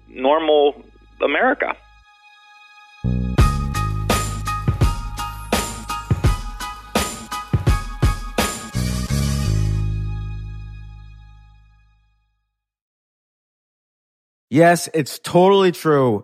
[0.07, 0.81] normal
[1.21, 1.75] America.
[14.49, 16.23] Yes, it's totally true.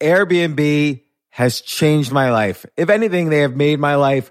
[0.00, 2.64] Airbnb has changed my life.
[2.78, 4.30] If anything, they have made my life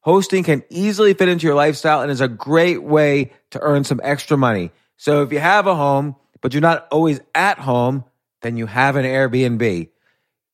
[0.00, 4.00] Hosting can easily fit into your lifestyle and is a great way to earn some
[4.02, 4.70] extra money.
[4.96, 8.04] So if you have a home, but you're not always at home,
[8.42, 9.88] then you have an Airbnb.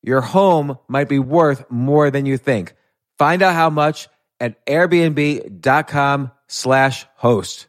[0.03, 2.75] Your home might be worth more than you think.
[3.19, 4.09] Find out how much
[4.41, 7.69] at airbnb.com slash host.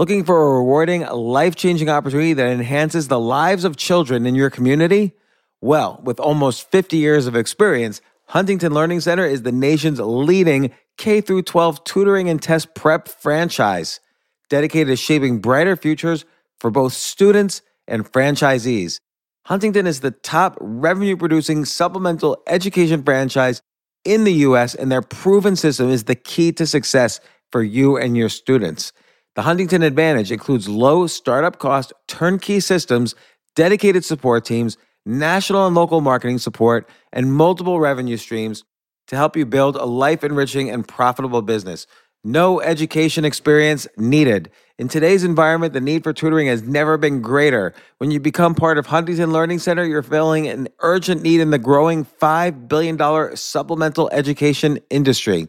[0.00, 4.48] Looking for a rewarding, life changing opportunity that enhances the lives of children in your
[4.48, 5.12] community?
[5.60, 11.20] Well, with almost 50 years of experience, Huntington Learning Center is the nation's leading K
[11.20, 14.00] 12 tutoring and test prep franchise,
[14.48, 16.24] dedicated to shaping brighter futures
[16.58, 19.00] for both students and franchisees.
[19.44, 23.60] Huntington is the top revenue producing supplemental education franchise
[24.06, 27.20] in the US, and their proven system is the key to success
[27.52, 28.94] for you and your students.
[29.36, 33.14] The Huntington Advantage includes low startup cost turnkey systems,
[33.54, 38.64] dedicated support teams, national and local marketing support, and multiple revenue streams
[39.06, 41.86] to help you build a life enriching and profitable business.
[42.22, 44.50] No education experience needed.
[44.78, 47.72] In today's environment, the need for tutoring has never been greater.
[47.98, 51.58] When you become part of Huntington Learning Center, you're filling an urgent need in the
[51.58, 55.48] growing $5 billion supplemental education industry.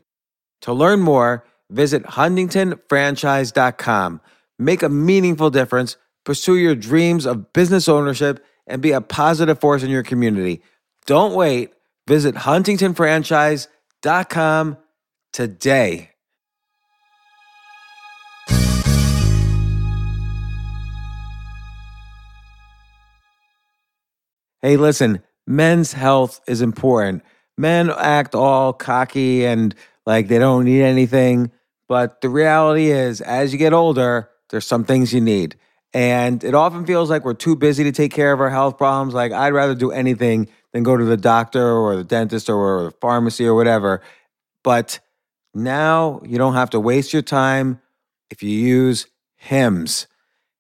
[0.62, 4.22] To learn more, Visit huntingtonfranchise.com.
[4.60, 9.82] Make a meaningful difference, pursue your dreams of business ownership, and be a positive force
[9.82, 10.62] in your community.
[11.06, 11.74] Don't wait.
[12.08, 14.78] Visit huntingtonfranchise.com
[15.34, 16.10] today.
[24.62, 27.24] Hey, listen, men's health is important.
[27.58, 29.74] Men act all cocky and
[30.06, 31.52] like they don't need anything.
[31.92, 35.58] But the reality is, as you get older, there's some things you need.
[35.94, 39.14] And it often feels like we're too busy to take care of our health problems.
[39.14, 42.92] Like, I'd rather do anything than go to the doctor or the dentist or the
[42.92, 44.02] pharmacy or whatever.
[44.64, 45.02] But
[45.54, 47.82] now you don't have to waste your time
[48.30, 50.08] if you use HIMS.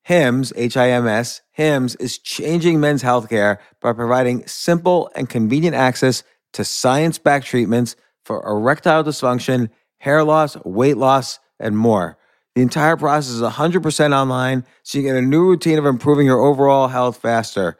[0.03, 5.77] HIMS, H I M S, HIMS is changing men's healthcare by providing simple and convenient
[5.77, 9.69] access to science backed treatments for erectile dysfunction
[10.01, 12.17] hair loss, weight loss, and more.
[12.55, 16.39] The entire process is 100% online, so you get a new routine of improving your
[16.39, 17.77] overall health faster.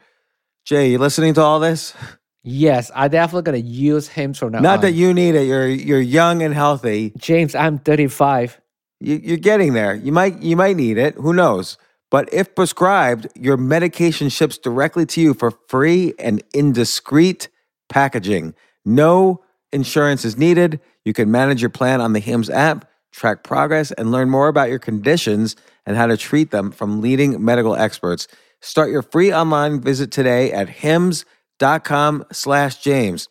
[0.64, 1.96] Jay, you listening to all this?
[2.44, 4.60] Yes, I definitely gonna use him from now.
[4.60, 4.82] Not on.
[4.82, 5.48] that you need it.
[5.48, 7.12] You're you're young and healthy.
[7.18, 7.54] James.
[7.54, 8.62] I'm 35.
[9.00, 9.94] You, you're getting there.
[9.96, 11.16] You might you might need it.
[11.16, 11.78] Who knows?
[12.10, 17.48] But if prescribed, your medication ships directly to you for free and in discreet
[17.90, 18.54] packaging.
[18.86, 20.80] No insurance is needed.
[21.06, 24.70] You can manage your plan on the HIMS app, track progress, and learn more about
[24.70, 28.28] your conditions and how to treat them from leading medical experts.
[28.62, 33.28] Start your free online visit today at hims.com slash James.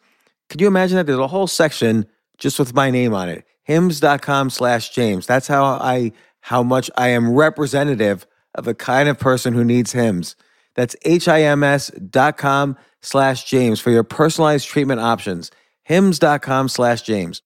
[0.49, 1.07] Can you imagine that?
[1.07, 2.07] There's a whole section
[2.39, 3.45] just with my name on it.
[3.63, 5.27] Hims.com slash James.
[5.27, 9.93] That's how I how much I am representative of the kind of person who needs
[9.93, 10.35] HIMS.
[10.75, 15.51] That's H-I-M-S dot com slash James for your personalized treatment options.
[15.85, 17.43] Hims.com slash James.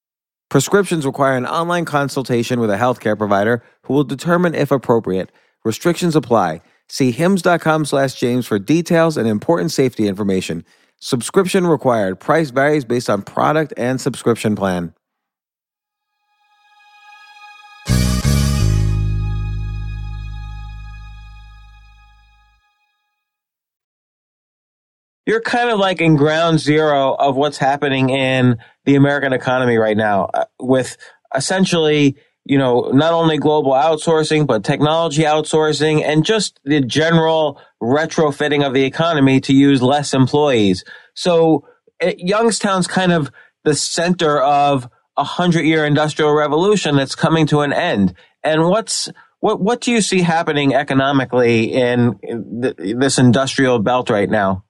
[0.55, 5.33] Prescriptions require an online consultation with a healthcare provider who will determine if appropriate.
[5.65, 6.61] Restrictions apply.
[6.89, 10.65] See hims.com slash James for details and important safety information.
[11.01, 12.21] Subscription required.
[12.21, 14.95] Price varies based on product and subscription plan.
[25.27, 29.97] You're kind of like in ground zero of what's happening in the American economy right
[29.97, 30.97] now uh, with
[31.35, 38.67] essentially, you know, not only global outsourcing, but technology outsourcing and just the general retrofitting
[38.67, 40.85] of the economy to use less employees.
[41.15, 41.67] So
[42.03, 43.31] Youngstown's kind of
[43.65, 48.15] the center of a hundred year industrial revolution that's coming to an end.
[48.43, 49.09] And what's,
[49.41, 52.19] what, what do you see happening economically in
[52.77, 54.65] this industrial belt right now?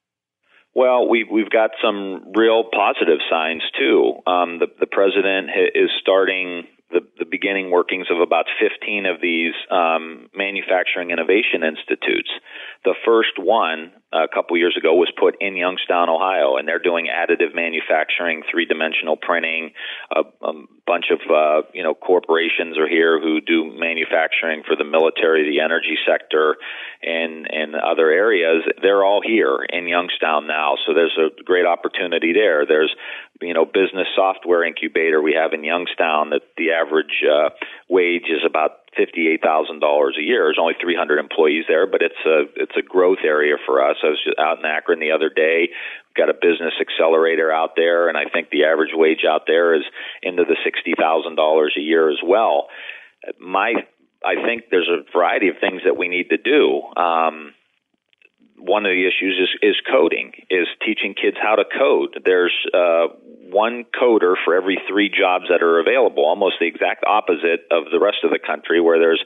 [0.74, 4.14] Well, we've we've got some real positive signs too.
[4.26, 9.54] Um, the the president is starting the, the beginning workings of about 15 of these
[9.70, 12.30] um, manufacturing innovation institutes.
[12.84, 17.08] The first one a couple years ago was put in Youngstown, Ohio, and they're doing
[17.10, 19.72] additive manufacturing, three dimensional printing.
[20.14, 20.52] A, a
[20.86, 25.60] bunch of uh, you know corporations are here who do manufacturing for the military, the
[25.60, 26.56] energy sector,
[27.02, 28.62] and and other areas.
[28.80, 32.66] They're all here in Youngstown now, so there's a great opportunity there.
[32.66, 32.94] There's
[33.40, 37.50] you know business software incubator we have in Youngstown that the average uh,
[37.88, 40.44] wage is about fifty-eight thousand dollars a year.
[40.44, 43.96] There's only 300 employees there, but it's a it's a growth area for us.
[44.04, 45.70] I was out in Akron the other day.
[46.16, 49.82] Got a business accelerator out there, and I think the average wage out there is
[50.22, 52.68] into the sixty thousand dollars a year as well.
[53.40, 53.72] My
[54.24, 56.82] I think there's a variety of things that we need to do.
[56.96, 57.54] Um,
[58.56, 62.22] one of the issues is, is coding, is teaching kids how to code.
[62.24, 63.08] There's uh,
[63.50, 68.00] one coder for every three jobs that are available, almost the exact opposite of the
[68.00, 69.22] rest of the country, where there's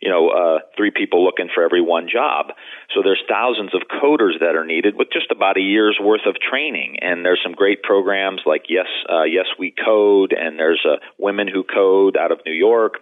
[0.00, 2.52] you know uh, three people looking for every one job.
[2.94, 6.36] So there's thousands of coders that are needed with just about a year's worth of
[6.38, 6.98] training.
[7.00, 11.48] And there's some great programs like Yes uh, Yes We Code, and there's uh, Women
[11.48, 13.00] Who Code out of New York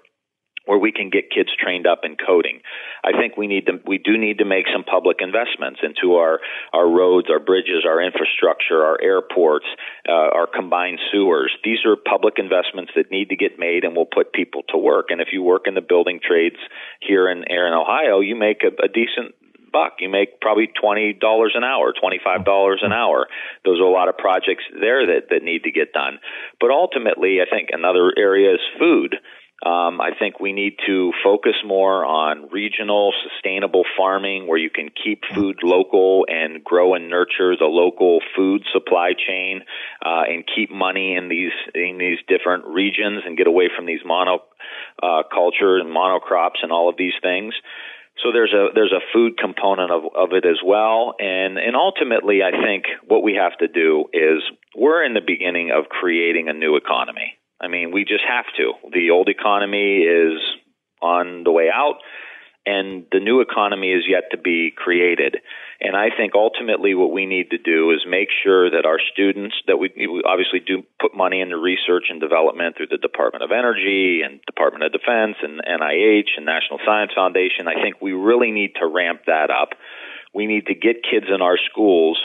[0.67, 2.61] where we can get kids trained up in coding.
[3.05, 6.41] I think we need to we do need to make some public investments into our
[6.73, 9.67] our roads, our bridges, our infrastructure, our airports,
[10.09, 11.53] uh, our combined sewers.
[11.65, 15.07] These are public investments that need to get made, and will put people to work.
[15.11, 16.57] And if you work in the building trades
[17.01, 19.35] here in here in Ohio, you make a, a decent
[19.73, 19.95] buck.
[19.99, 23.27] You make probably twenty dollars an hour, twenty five dollars an hour.
[23.65, 26.21] Those are a lot of projects there that that need to get done.
[26.61, 29.17] But ultimately, I think another area is food.
[29.65, 34.89] Um, I think we need to focus more on regional, sustainable farming where you can
[34.91, 39.61] keep food local and grow and nurture the local food supply chain
[40.05, 44.01] uh, and keep money in these in these different regions and get away from these
[44.03, 44.41] monoculture
[45.01, 47.55] uh, and monocrops and all of these things.
[48.21, 52.43] So there's a there's a food component of, of it as well, and and ultimately
[52.43, 54.43] I think what we have to do is
[54.77, 58.73] we're in the beginning of creating a new economy I mean, we just have to.
[58.93, 60.41] The old economy is
[61.01, 61.99] on the way out,
[62.67, 65.37] and the new economy is yet to be created.
[65.81, 69.57] And I think ultimately what we need to do is make sure that our students,
[69.67, 73.51] that we, we obviously do put money into research and development through the Department of
[73.51, 77.67] Energy and Department of Defense and NIH and National Science Foundation.
[77.67, 79.71] I think we really need to ramp that up.
[80.35, 82.19] We need to get kids in our schools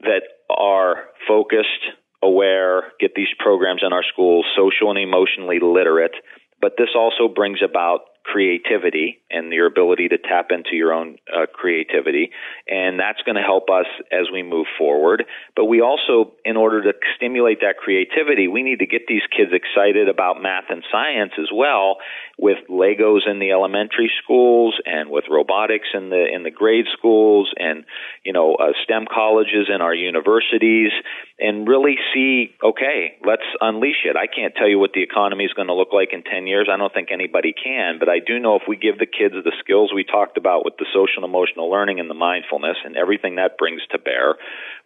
[0.00, 1.84] that are focused
[2.24, 6.14] aware, get these programs in our schools, social and emotionally literate.
[6.60, 11.46] But this also brings about creativity and your ability to tap into your own uh,
[11.52, 12.30] creativity.
[12.66, 15.24] And that's going to help us as we move forward.
[15.54, 19.52] But we also, in order to stimulate that creativity, we need to get these kids
[19.52, 21.98] excited about math and science as well
[22.38, 27.52] with Legos in the elementary schools and with robotics in the, in the grade schools
[27.58, 27.84] and,
[28.24, 30.90] you know, uh, STEM colleges in our universities
[31.38, 34.16] and really see, okay, let's unleash it.
[34.16, 36.68] I can't tell you what the economy is going to look like in 10 years.
[36.72, 39.52] I don't think anybody can, but I do know if we give the kids the
[39.60, 43.36] skills we talked about with the social and emotional learning and the mindfulness and everything
[43.36, 44.36] that brings to bear,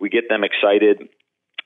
[0.01, 1.09] we get them excited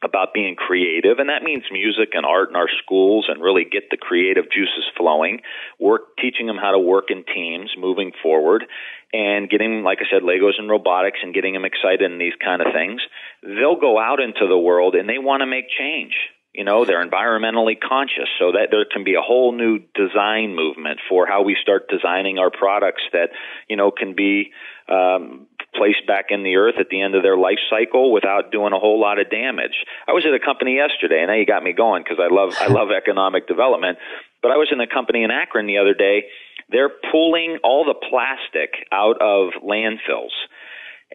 [0.05, 3.85] about being creative, and that means music and art in our schools, and really get
[3.91, 5.41] the creative juices flowing.
[5.79, 8.65] Work teaching them how to work in teams, moving forward,
[9.13, 12.63] and getting, like I said, Legos and robotics, and getting them excited in these kind
[12.63, 13.01] of things.
[13.43, 16.15] They'll go out into the world and they want to make change.
[16.55, 21.01] You know, they're environmentally conscious, so that there can be a whole new design movement
[21.09, 23.31] for how we start designing our products that,
[23.69, 24.53] you know, can be
[24.87, 28.73] um, placed back in the earth at the end of their life cycle without doing
[28.73, 29.85] a whole lot of damage.
[30.07, 32.55] I was at a company yesterday, and now you got me going because I love
[32.61, 33.99] I love economic development.
[34.43, 36.25] But I was in a company in Akron the other day.
[36.69, 40.37] They're pulling all the plastic out of landfills,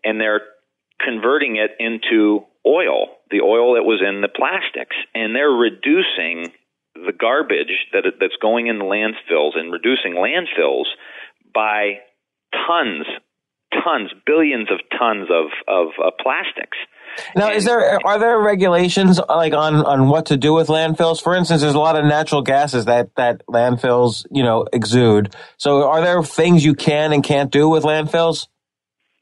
[0.03, 0.41] and they're
[0.99, 6.51] converting it into oil, the oil that was in the plastics, and they're reducing
[6.93, 10.85] the garbage that that's going in the landfills and reducing landfills
[11.53, 11.99] by
[12.67, 13.05] tons,
[13.71, 15.89] tons, billions of tons of of
[16.19, 16.77] plastics.
[17.35, 21.21] Now, is there are there regulations like on on what to do with landfills?
[21.21, 25.35] For instance, there's a lot of natural gases that that landfills you know exude.
[25.57, 28.47] So, are there things you can and can't do with landfills?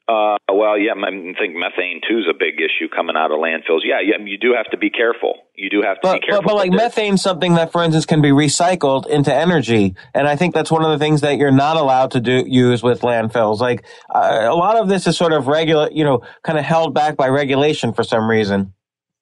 [0.08, 3.80] Uh, well, yeah, I think methane too is a big issue coming out of landfills.
[3.82, 5.34] Yeah, yeah, you do have to be careful.
[5.56, 6.42] You do have to but, be careful.
[6.42, 10.36] But, but like methane, something that, for instance, can be recycled into energy, and I
[10.36, 13.58] think that's one of the things that you're not allowed to do use with landfills.
[13.58, 13.84] Like
[14.14, 17.16] uh, a lot of this is sort of regular, you know, kind of held back
[17.16, 18.74] by regulation for some reason.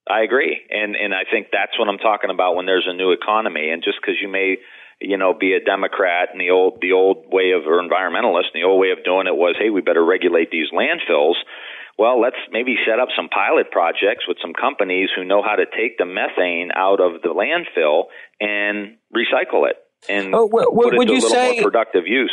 [0.06, 3.12] I agree, and and I think that's what I'm talking about when there's a new
[3.12, 4.58] economy, and just because you may
[5.00, 8.62] you know, be a Democrat and the old the old way of or environmentalist, and
[8.62, 11.34] the old way of doing it was, hey, we better regulate these landfills.
[11.96, 15.64] Well, let's maybe set up some pilot projects with some companies who know how to
[15.66, 18.04] take the methane out of the landfill
[18.40, 19.76] and recycle it
[20.08, 22.32] and Oh, w- w- put it would to you a little say- more productive use.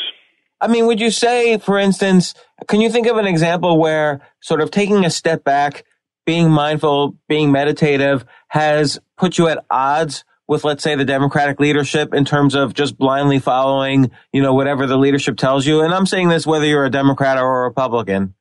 [0.64, 2.36] I mean, would you say, for instance,
[2.68, 5.84] can you think of an example where sort of taking a step back,
[6.26, 12.14] being mindful, being meditative has put you at odds with, let's say, the Democratic leadership
[12.14, 15.80] in terms of just blindly following, you know, whatever the leadership tells you?
[15.82, 18.34] And I'm saying this whether you're a Democrat or a Republican.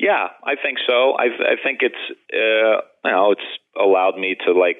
[0.00, 1.12] Yeah, I think so.
[1.12, 1.94] I I think it's
[2.32, 3.42] uh, you know it's
[3.78, 4.78] allowed me to like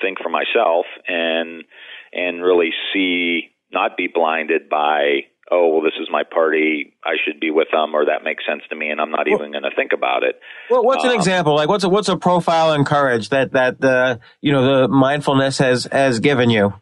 [0.00, 1.64] think for myself and
[2.12, 7.40] and really see not be blinded by oh well this is my party I should
[7.40, 9.74] be with them or that makes sense to me and I'm not even going to
[9.74, 10.40] think about it.
[10.70, 11.54] Well, what's an Um, example?
[11.54, 15.58] Like, what's a, what's a profile in courage that, that the, you know, the mindfulness
[15.58, 16.74] has, has given you?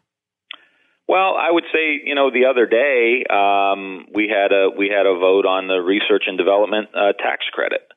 [1.07, 5.05] Well, I would say you know the other day um, we had a we had
[5.05, 7.87] a vote on the research and development uh, tax credit,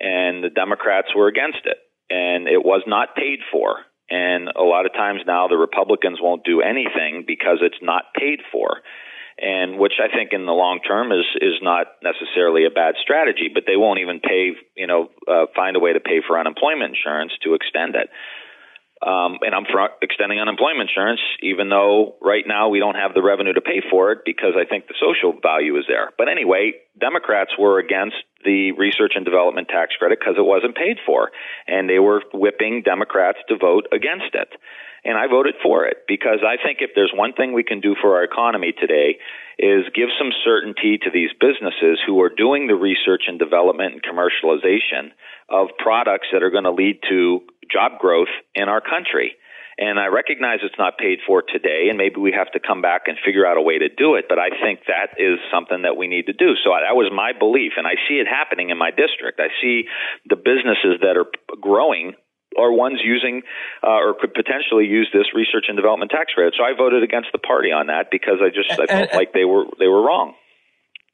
[0.00, 1.78] and the Democrats were against it,
[2.10, 3.76] and it was not paid for.
[4.10, 8.40] And a lot of times now the Republicans won't do anything because it's not paid
[8.50, 8.80] for,
[9.40, 13.50] and which I think in the long term is is not necessarily a bad strategy.
[13.52, 16.94] But they won't even pay you know uh, find a way to pay for unemployment
[16.96, 18.10] insurance to extend it.
[18.98, 23.22] Um, and I'm for extending unemployment insurance, even though right now we don't have the
[23.22, 26.10] revenue to pay for it because I think the social value is there.
[26.18, 30.98] But anyway, Democrats were against the research and development tax credit because it wasn't paid
[31.06, 31.30] for,
[31.68, 34.50] and they were whipping Democrats to vote against it.
[35.08, 37.96] And I voted for it because I think if there's one thing we can do
[37.96, 39.16] for our economy today
[39.58, 44.02] is give some certainty to these businesses who are doing the research and development and
[44.04, 45.16] commercialization
[45.48, 47.40] of products that are going to lead to
[47.72, 49.32] job growth in our country.
[49.78, 53.06] And I recognize it's not paid for today, and maybe we have to come back
[53.06, 54.26] and figure out a way to do it.
[54.28, 56.52] But I think that is something that we need to do.
[56.60, 59.40] So that was my belief, and I see it happening in my district.
[59.40, 59.88] I see
[60.28, 61.30] the businesses that are
[61.62, 62.12] growing
[62.56, 63.42] are ones using
[63.82, 66.54] uh, or could potentially use this research and development tax credit.
[66.56, 69.44] So I voted against the party on that because I just I felt like they
[69.44, 70.34] were they were wrong.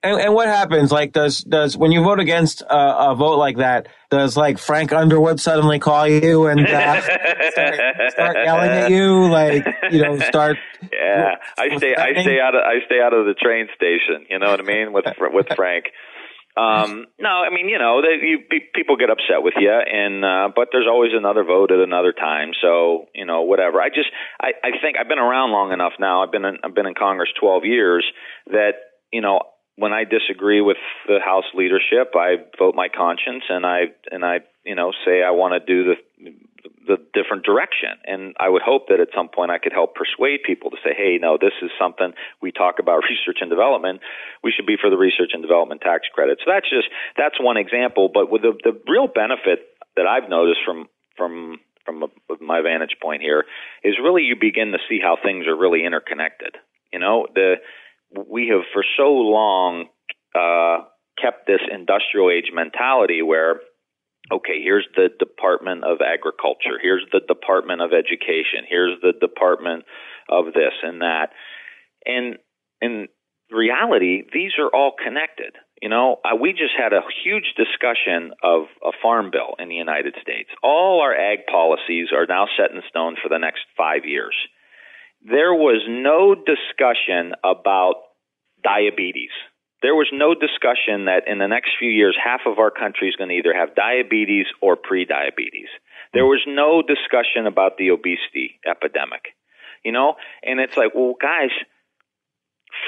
[0.05, 0.93] And, and what happens?
[0.93, 4.93] Like, does does when you vote against a, a vote like that, does like Frank
[4.93, 7.01] Underwood suddenly call you and uh,
[7.51, 7.81] start,
[8.11, 9.29] start yelling at you?
[9.31, 10.59] Like, you know, start.
[10.93, 14.27] Yeah, I stay I stay out of I stay out of the train station.
[14.29, 15.87] You know what I mean with with Frank.
[16.57, 18.39] Um, no, I mean you know they, you,
[18.75, 22.53] people get upset with you, and uh, but there's always another vote at another time.
[22.63, 23.81] So you know whatever.
[23.81, 26.23] I just I, I think I've been around long enough now.
[26.23, 28.05] I've been in, I've been in Congress 12 years
[28.47, 29.41] that you know
[29.77, 30.77] when I disagree with
[31.09, 35.31] the House leadership, I vote my conscience, and I and I you know say I
[35.31, 36.31] want to do the
[36.87, 37.91] the different direction.
[38.05, 40.95] And I would hope that at some point I could help persuade people to say,
[40.97, 44.01] hey, no, this is something we talk about research and development.
[44.43, 46.39] We should be for the research and development tax credit.
[46.45, 48.11] So that's just that's one example.
[48.13, 52.09] But with the the real benefit that I've noticed from from from a,
[52.41, 53.45] my vantage point here
[53.83, 56.57] is really you begin to see how things are really interconnected.
[56.93, 57.57] You know, the
[58.29, 59.87] we have for so long
[60.35, 60.85] uh,
[61.21, 63.61] kept this industrial age mentality where
[64.33, 69.85] okay, here's the Department of Agriculture, here's the Department of Education, here's the Department
[70.29, 71.29] of this and that.
[72.07, 72.37] And
[72.81, 73.09] in
[73.51, 75.55] reality, these are all connected.
[75.83, 80.15] You know, we just had a huge discussion of a farm bill in the United
[80.23, 80.49] States.
[80.63, 84.35] All our ag policies are now set in stone for the next five years.
[85.21, 87.97] There was no discussion about
[88.63, 89.33] diabetes
[89.83, 93.17] there was no discussion that in the next few years, half of our country is
[93.17, 95.69] going to either have diabetes or pre-diabetes.
[96.13, 99.35] There was no discussion about the obesity epidemic,
[99.85, 100.15] you know.
[100.43, 101.51] And it's like, well, guys,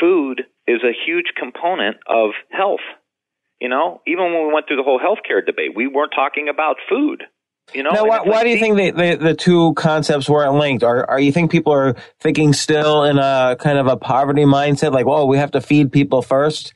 [0.01, 2.84] food is a huge component of health.
[3.61, 6.76] You know, even when we went through the whole healthcare debate, we weren't talking about
[6.89, 7.24] food.
[7.75, 10.55] You know, Now, why, it's why do you think the, the, the two concepts weren't
[10.55, 10.85] linked?
[10.85, 14.93] Are, are you think people are thinking still in a kind of a poverty mindset,
[14.93, 16.75] like, well, we have to feed people first?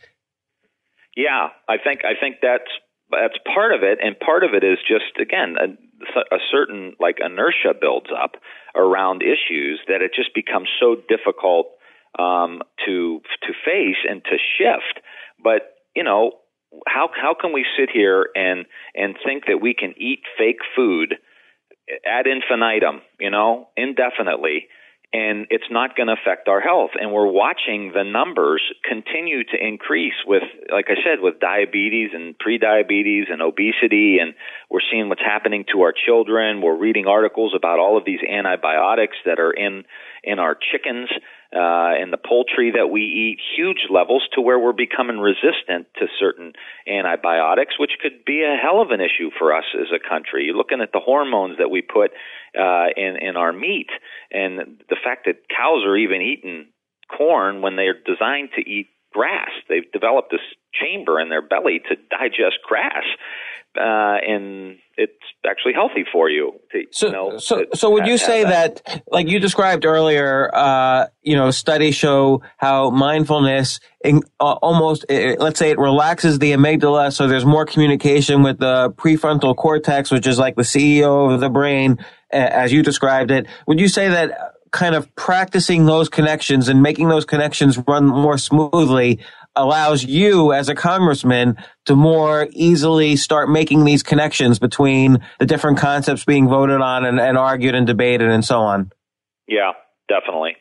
[1.16, 2.70] Yeah, I think I think that's
[3.10, 7.18] that's part of it, and part of it is just again a, a certain like
[7.24, 8.32] inertia builds up
[8.74, 11.66] around issues that it just becomes so difficult
[12.18, 15.04] um, to to face and to shift.
[15.42, 16.32] But you know,
[16.86, 21.14] how how can we sit here and and think that we can eat fake food
[22.06, 24.68] ad infinitum, you know, indefinitely?
[25.12, 26.90] and it's not going to affect our health.
[26.94, 32.36] And we're watching the numbers continue to increase with, like I said, with diabetes and
[32.38, 34.18] prediabetes and obesity.
[34.20, 34.34] And
[34.70, 36.62] we're seeing what's happening to our children.
[36.62, 39.82] We're reading articles about all of these antibiotics that are in,
[40.22, 41.08] in our chickens
[41.52, 46.06] uh, and the poultry that we eat, huge levels to where we're becoming resistant to
[46.18, 46.52] certain
[46.86, 50.44] antibiotics, which could be a hell of an issue for us as a country.
[50.44, 52.12] You're looking at the hormones that we put
[52.58, 53.90] uh, in in our meat,
[54.30, 56.66] and the fact that cows are even eating
[57.10, 59.50] corn when they're designed to eat grass.
[59.68, 63.04] They've developed this chamber in their belly to digest grass,
[63.76, 65.12] uh, and it's
[65.48, 66.52] actually healthy for you.
[66.72, 68.82] To, so, you know, so, to, so would you say that.
[68.84, 75.06] that, like you described earlier, uh, you know, studies show how mindfulness in, uh, almost,
[75.08, 80.10] it, let's say, it relaxes the amygdala, so there's more communication with the prefrontal cortex,
[80.10, 81.98] which is like the CEO of the brain,
[82.30, 83.46] as you described it.
[83.66, 84.56] Would you say that?
[84.72, 89.18] kind of practicing those connections and making those connections run more smoothly
[89.56, 95.78] allows you as a congressman to more easily start making these connections between the different
[95.78, 98.90] concepts being voted on and, and argued and debated and so on.
[99.48, 99.72] Yeah,
[100.08, 100.56] definitely.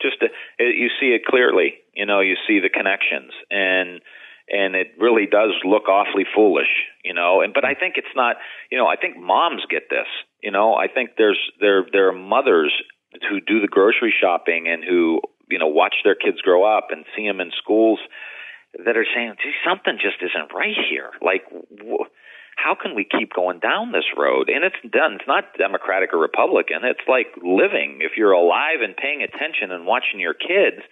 [0.00, 0.26] Just uh,
[0.58, 1.74] to, you see it clearly.
[1.94, 4.00] You know, you see the connections and
[4.48, 6.68] and it really does look awfully foolish,
[7.04, 7.40] you know.
[7.40, 8.36] And but I think it's not,
[8.70, 10.08] you know, I think moms get this.
[10.42, 12.72] You know, I think there's there there are mothers
[13.28, 17.04] who do the grocery shopping and who you know watch their kids grow up and
[17.16, 18.00] see them in schools
[18.78, 22.08] that are saying, "Gee, something just isn't right here." Like, wh-
[22.56, 24.48] how can we keep going down this road?
[24.48, 25.14] And it's done.
[25.14, 26.84] It's not Democratic or Republican.
[26.84, 27.98] It's like living.
[28.00, 30.82] If you're alive and paying attention and watching your kids,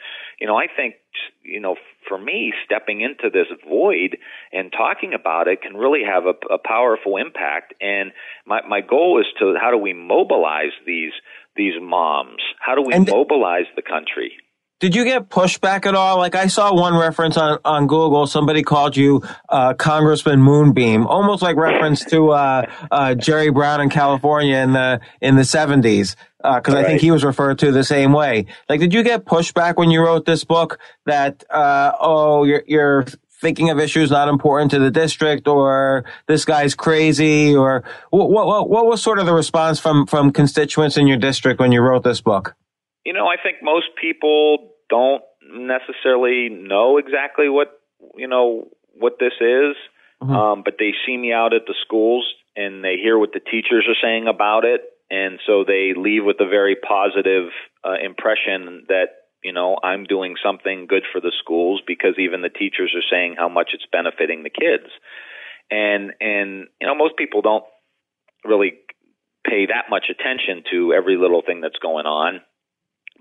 [0.40, 0.94] you know, I think,
[1.42, 1.76] you know,
[2.08, 4.16] for me, stepping into this void
[4.52, 7.74] and talking about it can really have a, a powerful impact.
[7.80, 8.12] And
[8.46, 11.12] my my goal is to how do we mobilize these
[11.56, 12.42] these moms?
[12.58, 14.32] How do we and mobilize the country?
[14.80, 16.16] Did you get pushback at all?
[16.16, 18.26] Like I saw one reference on, on Google.
[18.26, 23.90] Somebody called you uh, Congressman Moonbeam, almost like reference to uh, uh, Jerry Brown in
[23.90, 26.16] California in the in the seventies.
[26.38, 26.86] Because uh, I right.
[26.86, 28.46] think he was referred to the same way.
[28.70, 33.04] Like, did you get pushback when you wrote this book that uh, oh you're, you're
[33.42, 38.70] thinking of issues not important to the district, or this guy's crazy, or what what
[38.70, 42.02] what was sort of the response from from constituents in your district when you wrote
[42.02, 42.56] this book?
[43.04, 47.80] You know, I think most people don't necessarily know exactly what
[48.16, 49.76] you know what this is,
[50.22, 50.30] mm-hmm.
[50.30, 52.26] um, but they see me out at the schools
[52.56, 56.36] and they hear what the teachers are saying about it, and so they leave with
[56.40, 57.50] a very positive
[57.84, 62.50] uh, impression that you know I'm doing something good for the schools because even the
[62.50, 64.90] teachers are saying how much it's benefiting the kids,
[65.70, 67.64] and and you know most people don't
[68.44, 68.74] really
[69.46, 72.40] pay that much attention to every little thing that's going on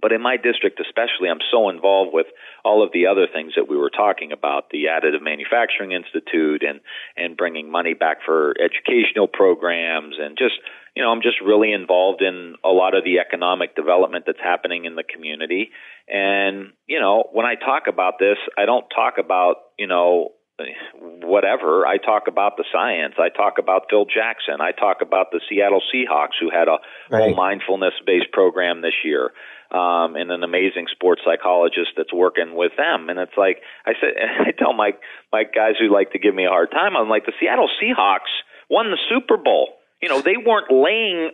[0.01, 2.27] but in my district, especially, I'm so involved with
[2.63, 6.79] all of the other things that we were talking about, the Additive Manufacturing Institute and,
[7.15, 10.55] and bringing money back for educational programs and just,
[10.95, 14.85] you know, I'm just really involved in a lot of the economic development that's happening
[14.85, 15.71] in the community.
[16.07, 20.31] And, you know, when I talk about this, I don't talk about, you know,
[21.23, 21.85] whatever.
[21.85, 23.15] I talk about the science.
[23.17, 24.61] I talk about Phil Jackson.
[24.61, 26.77] I talk about the Seattle Seahawks who had a
[27.09, 27.23] right.
[27.23, 29.31] whole mindfulness based program this year
[29.71, 33.09] um, and an amazing sports psychologist that's working with them.
[33.09, 34.13] And it's like I said,
[34.47, 34.91] I tell my
[35.31, 38.33] my guys who like to give me a hard time, I'm like the Seattle Seahawks
[38.69, 39.69] won the Super Bowl.
[40.01, 41.31] You know, they weren't laying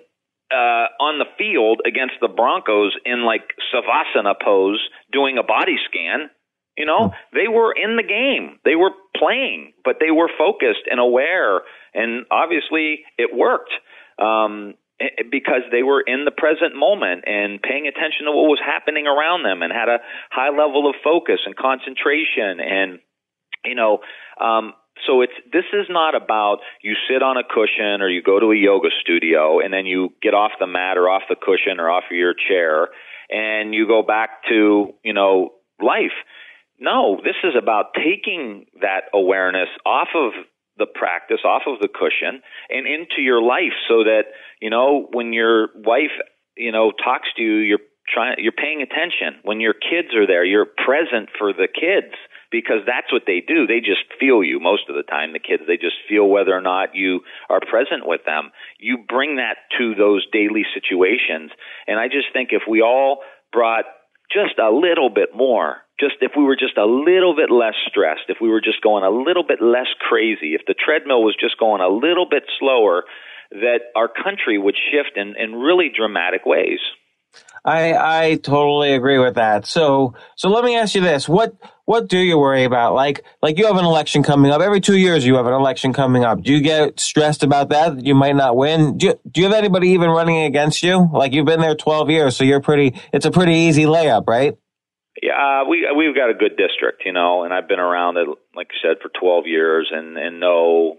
[0.51, 6.29] uh, on the field against the Broncos in like savasana pose doing a body scan.
[6.77, 8.59] You know, they were in the game.
[8.65, 11.61] They were playing, but they were focused and aware,
[11.93, 13.71] and obviously it worked.
[14.21, 18.47] Um, Eh, eh, because they were in the present moment and paying attention to what
[18.47, 19.99] was happening around them and had a
[20.31, 22.99] high level of focus and concentration and
[23.65, 23.99] you know
[24.39, 24.71] um
[25.05, 28.53] so it's this is not about you sit on a cushion or you go to
[28.53, 31.89] a yoga studio and then you get off the mat or off the cushion or
[31.89, 32.87] off of your chair
[33.29, 35.49] and you go back to you know
[35.83, 36.15] life
[36.79, 40.33] no this is about taking that awareness off of
[40.77, 44.23] the practice off of the cushion and into your life so that
[44.61, 46.11] you know when your wife
[46.57, 49.39] you know talks to you you're trying you're paying attention.
[49.43, 52.13] When your kids are there you're present for the kids
[52.51, 53.67] because that's what they do.
[53.67, 55.63] They just feel you most of the time the kids.
[55.67, 58.51] They just feel whether or not you are present with them.
[58.79, 61.51] You bring that to those daily situations.
[61.87, 63.21] And i just think if we all
[63.51, 63.85] brought
[64.31, 68.27] just a little bit more just if we were just a little bit less stressed,
[68.27, 71.57] if we were just going a little bit less crazy, if the treadmill was just
[71.57, 73.03] going a little bit slower,
[73.51, 76.79] that our country would shift in, in really dramatic ways.
[77.65, 79.65] I I totally agree with that.
[79.65, 81.53] So so let me ask you this: what
[81.85, 82.93] what do you worry about?
[82.93, 85.25] Like like you have an election coming up every two years.
[85.25, 86.43] You have an election coming up.
[86.43, 88.05] Do you get stressed about that?
[88.05, 88.97] You might not win.
[88.97, 91.09] Do you, do you have anybody even running against you?
[91.11, 92.99] Like you've been there twelve years, so you're pretty.
[93.11, 94.55] It's a pretty easy layup, right?
[95.21, 98.67] Yeah, we we've got a good district, you know, and I've been around it, like
[98.71, 100.97] I said, for 12 years, and and know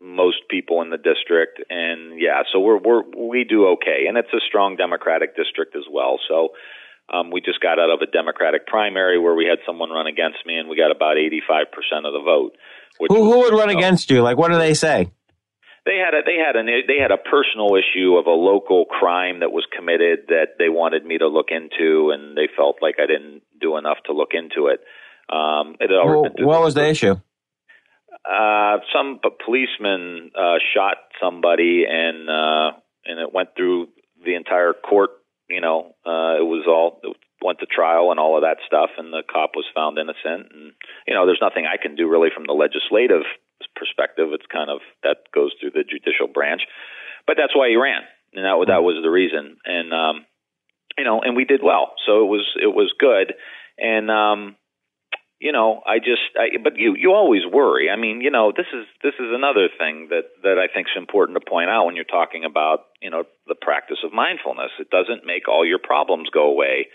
[0.00, 4.32] most people in the district, and yeah, so we're we're we do okay, and it's
[4.32, 6.18] a strong Democratic district as well.
[6.26, 6.50] So
[7.12, 10.38] um, we just got out of a Democratic primary where we had someone run against
[10.46, 12.56] me, and we got about 85 percent of the vote.
[13.08, 14.22] Who who would run against you?
[14.22, 15.10] Like, what do they say?
[15.86, 19.40] They had a they had an they had a personal issue of a local crime
[19.40, 23.06] that was committed that they wanted me to look into, and they felt like I
[23.06, 24.80] didn't do enough to look into it.
[25.32, 27.16] Um, it well, what was the issue?
[28.28, 32.72] Uh, some policeman uh, shot somebody, and uh,
[33.06, 33.88] and it went through
[34.24, 35.10] the entire court.
[35.48, 38.90] You know, uh, it was all it went to trial and all of that stuff,
[38.98, 40.52] and the cop was found innocent.
[40.52, 40.72] And
[41.06, 43.24] you know, there's nothing I can do really from the legislative
[43.76, 44.28] perspective.
[44.32, 46.62] It's kind of that goes through the judicial branch,
[47.26, 48.02] but that's why he ran,
[48.34, 49.56] and that that was the reason.
[49.64, 50.26] And um,
[50.98, 53.34] you know, and we did well, so it was it was good.
[53.78, 54.56] And um,
[55.40, 57.88] you know, I just, I, but you, you always worry.
[57.88, 61.00] I mean, you know, this is this is another thing that that I think is
[61.00, 64.70] important to point out when you're talking about, you know, the practice of mindfulness.
[64.78, 66.88] It doesn't make all your problems go away.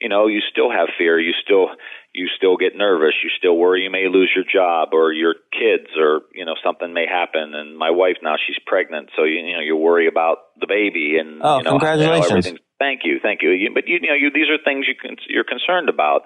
[0.00, 1.20] You know, you still have fear.
[1.20, 1.68] You still
[2.12, 3.14] you still get nervous.
[3.22, 6.92] You still worry you may lose your job or your kids or you know something
[6.92, 7.54] may happen.
[7.54, 11.16] And my wife now she's pregnant, so you, you know you worry about the baby
[11.20, 12.46] and oh, you know, congratulations.
[12.46, 13.52] You know, Thank you, thank you.
[13.74, 16.24] But you, you know, you, these are things you can, you're concerned about.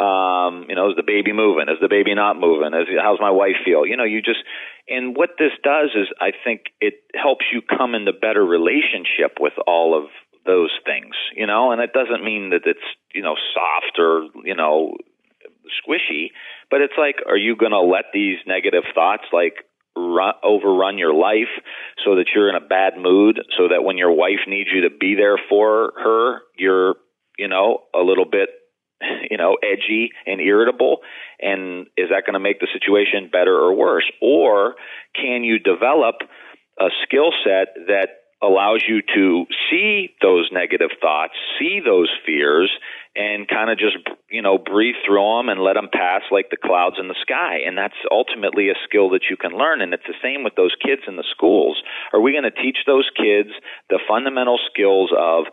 [0.00, 1.68] Um, you know, is the baby moving?
[1.68, 2.72] Is the baby not moving?
[2.72, 3.84] Is, how's my wife feel?
[3.84, 4.40] You know, you just,
[4.88, 9.52] and what this does is I think it helps you come into better relationship with
[9.66, 10.08] all of
[10.44, 14.54] those things, you know, and it doesn't mean that it's, you know, soft or, you
[14.54, 14.96] know,
[15.82, 16.30] squishy,
[16.70, 19.64] but it's like, are you going to let these negative thoughts like
[19.96, 21.52] run, overrun your life
[22.04, 24.90] so that you're in a bad mood so that when your wife needs you to
[24.90, 26.96] be there for her, you're,
[27.38, 28.48] you know, a little bit
[29.30, 30.98] you know, edgy and irritable?
[31.40, 34.10] And is that going to make the situation better or worse?
[34.20, 34.74] Or
[35.14, 36.16] can you develop
[36.80, 38.08] a skill set that
[38.42, 42.70] allows you to see those negative thoughts, see those fears,
[43.14, 43.96] and kind of just
[44.30, 47.58] you know breathe through them and let them pass like the clouds in the sky.
[47.64, 49.80] And that's ultimately a skill that you can learn.
[49.80, 51.82] And it's the same with those kids in the schools.
[52.12, 53.50] Are we going to teach those kids
[53.90, 55.44] the fundamental skills of,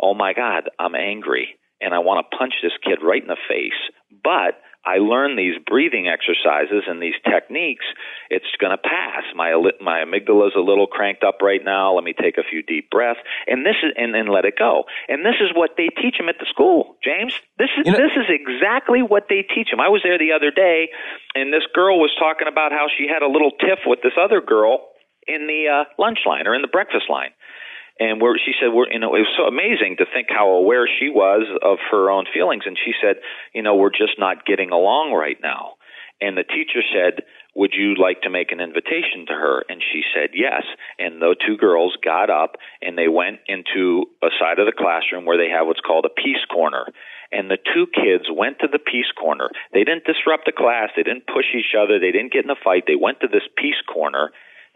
[0.00, 3.36] oh my God, I'm angry and I want to punch this kid right in the
[3.48, 3.78] face,
[4.24, 4.58] but
[4.88, 7.84] I learn these breathing exercises and these techniques,
[8.30, 9.24] it's going to pass.
[9.36, 9.52] My
[9.84, 11.92] my amygdala is a little cranked up right now.
[11.92, 14.84] Let me take a few deep breaths, and this is and then let it go.
[15.08, 17.34] And this is what they teach them at the school, James.
[17.58, 19.80] This is you know, this is exactly what they teach them.
[19.80, 20.88] I was there the other day,
[21.34, 24.40] and this girl was talking about how she had a little tiff with this other
[24.40, 24.88] girl
[25.26, 27.36] in the uh, lunch line or in the breakfast line
[27.98, 30.86] and where she said, we're, you know, it was so amazing to think how aware
[30.86, 32.62] she was of her own feelings.
[32.66, 33.16] And she said,
[33.54, 35.74] you know, we're just not getting along right now.
[36.20, 37.22] And the teacher said,
[37.54, 39.64] would you like to make an invitation to her?
[39.68, 40.62] And she said yes.
[40.98, 45.26] And the two girls got up and they went into a side of the classroom
[45.26, 46.86] where they have what's called a peace corner.
[47.30, 49.50] And the two kids went to the peace corner.
[49.72, 50.90] They didn't disrupt the class.
[50.96, 51.98] They didn't push each other.
[51.98, 52.84] They didn't get in a fight.
[52.86, 54.30] They went to this peace corner.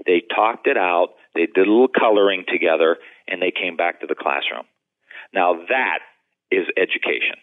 [0.04, 1.14] They talked it out.
[1.34, 2.98] They did a little coloring together
[3.28, 4.64] and they came back to the classroom.
[5.32, 5.98] Now that
[6.50, 7.36] is education.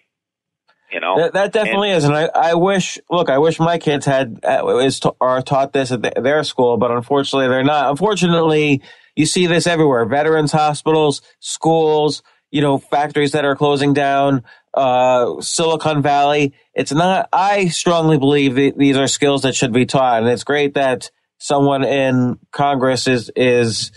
[0.92, 2.98] You know that, that definitely and, is, and I, I wish.
[3.12, 6.78] Look, I wish my kids had uh, is are taught this at the, their school,
[6.78, 7.92] but unfortunately, they're not.
[7.92, 8.82] Unfortunately,
[9.16, 15.40] you see this everywhere: veterans hospitals, schools, you know, factories that are closing down, uh,
[15.42, 16.54] Silicon Valley.
[16.74, 17.30] It's not.
[17.32, 21.84] I strongly believe these are skills that should be taught, and it's great that someone
[21.84, 23.92] in Congress is is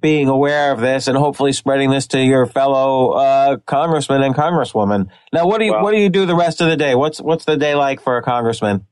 [0.00, 5.08] being aware of this and hopefully spreading this to your fellow uh, congressman and congresswoman.
[5.32, 6.94] Now, what do you well, what do you do the rest of the day?
[6.94, 8.86] What's what's the day like for a congressman?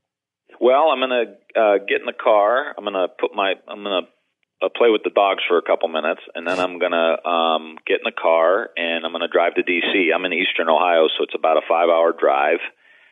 [0.59, 1.09] Well, I'm going
[1.53, 2.73] to uh, get in the car.
[2.77, 5.61] I'm going to put my I'm going to uh, play with the dogs for a
[5.61, 9.21] couple minutes, and then I'm going to um, get in the car and I'm going
[9.21, 10.11] to drive to D.C.
[10.13, 12.59] I'm in Eastern Ohio, so it's about a five hour drive.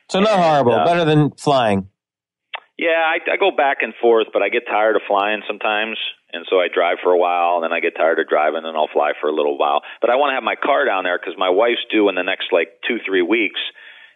[0.10, 0.74] So not and, horrible.
[0.74, 1.90] Uh, Better than flying.
[2.78, 5.98] Yeah, I, I go back and forth, but I get tired of flying sometimes
[6.34, 8.76] and so I drive for a while, and then I get tired of driving, and
[8.76, 9.82] I'll fly for a little while.
[10.02, 12.24] But I want to have my car down there because my wife's due in the
[12.24, 13.60] next like two three weeks,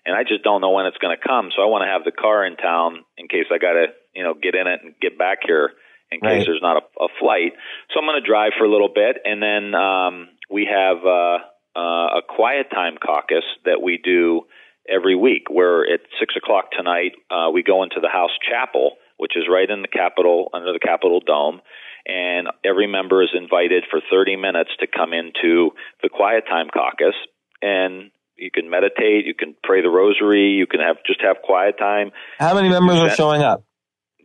[0.06, 1.52] and I just don't know when it's going to come.
[1.56, 4.24] So I want to have the car in town in case I got to you
[4.24, 5.72] know get in it and get back here
[6.12, 6.46] in case right.
[6.46, 7.54] there's not a, a flight.
[7.90, 11.40] So I'm going to drive for a little bit, and then um, we have uh,
[11.80, 14.42] uh, a quiet time caucus that we do
[14.88, 15.48] every week.
[15.50, 19.70] Where at six o'clock tonight, uh, we go into the House Chapel, which is right
[19.70, 21.62] in the Capitol under the Capitol Dome,
[22.06, 25.72] and every member is invited for 30 minutes to come into
[26.02, 27.16] the quiet time caucus
[27.62, 31.78] and you can meditate, you can pray the rosary, you can have just have quiet
[31.78, 32.12] time.
[32.40, 33.64] How many members are showing up?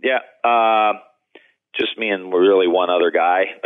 [0.02, 0.94] Yeah, uh,
[1.78, 3.44] just me and really one other guy.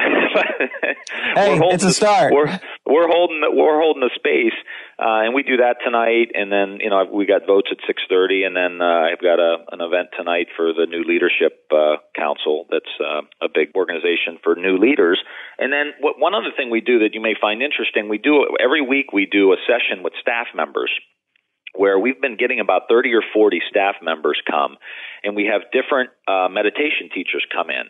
[1.34, 2.32] hey, it's a the, start.
[2.32, 4.56] We're we're holding the, we're holding the space,
[4.98, 6.32] uh, and we do that tonight.
[6.34, 9.38] And then you know we got votes at six thirty, and then uh, I've got
[9.38, 12.66] a an event tonight for the new leadership uh, council.
[12.70, 15.20] That's uh, a big organization for new leaders.
[15.58, 18.46] And then what, one other thing we do that you may find interesting, we do
[18.58, 20.90] every week we do a session with staff members
[21.74, 24.76] where we've been getting about 30 or 40 staff members come,
[25.22, 27.84] and we have different uh, meditation teachers come in.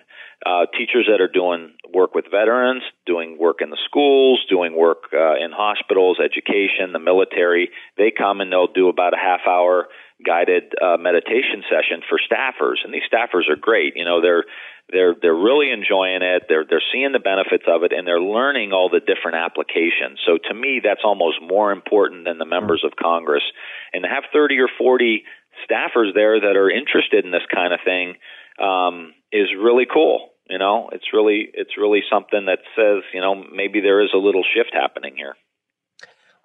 [0.45, 5.05] Uh, teachers that are doing work with veterans, doing work in the schools, doing work
[5.12, 7.70] uh, in hospitals, education, the military.
[7.99, 9.89] They come and they'll do about a half hour
[10.25, 13.95] guided uh, meditation session for staffers, and these staffers are great.
[13.97, 14.45] You know, they're
[14.93, 16.45] they're they're really enjoying it.
[16.49, 20.18] They're they're seeing the benefits of it, and they're learning all the different applications.
[20.27, 23.45] So to me, that's almost more important than the members of Congress.
[23.93, 25.25] And to have thirty or forty
[25.68, 28.14] staffers there that are interested in this kind of thing
[28.59, 30.31] um, is really cool.
[30.49, 34.18] You know, it's really it's really something that says you know maybe there is a
[34.18, 35.37] little shift happening here.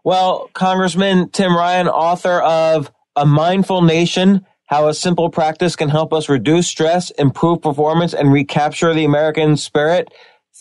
[0.03, 6.11] Well, Congressman Tim Ryan, author of A Mindful Nation how a simple practice can help
[6.11, 10.11] us reduce stress, improve performance, and recapture the American spirit.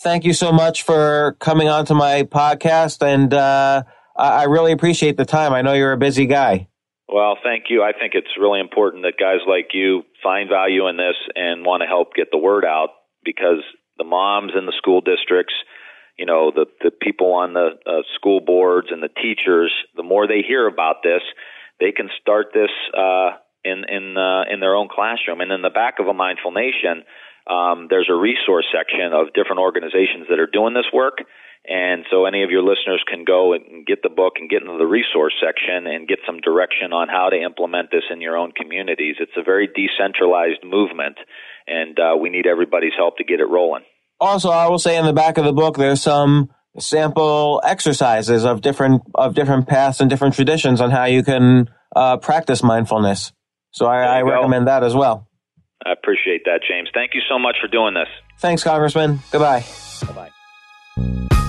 [0.03, 3.83] Thank you so much for coming on to my podcast, and uh,
[4.15, 5.53] I really appreciate the time.
[5.53, 6.67] I know you're a busy guy.
[7.07, 7.81] Well, thank you.
[7.81, 11.81] I think it's really important that guys like you find value in this and want
[11.81, 12.89] to help get the word out
[13.23, 13.63] because
[13.97, 15.53] the moms in the school districts,
[16.17, 20.27] you know, the the people on the uh, school boards and the teachers, the more
[20.27, 21.21] they hear about this,
[21.79, 25.41] they can start this uh, in in uh, in their own classroom.
[25.41, 27.03] And in the back of a Mindful Nation,
[27.49, 31.19] um, there's a resource section of different organizations that are doing this work.
[31.67, 34.77] And so any of your listeners can go and get the book and get into
[34.77, 38.51] the resource section and get some direction on how to implement this in your own
[38.51, 39.15] communities.
[39.19, 41.17] It's a very decentralized movement,
[41.65, 43.81] and uh, we need everybody's help to get it rolling.
[44.19, 48.61] Also, I will say in the back of the book, there's some sample exercises of
[48.61, 53.31] different of different paths and different traditions on how you can uh, practice mindfulness.
[53.71, 55.27] So I, I recommend that as well.
[55.85, 56.89] I appreciate that, James.
[56.93, 58.07] Thank you so much for doing this.
[58.39, 59.19] Thanks, Congressman.
[59.31, 59.65] Goodbye.
[60.07, 60.29] Bye
[60.97, 61.41] bye.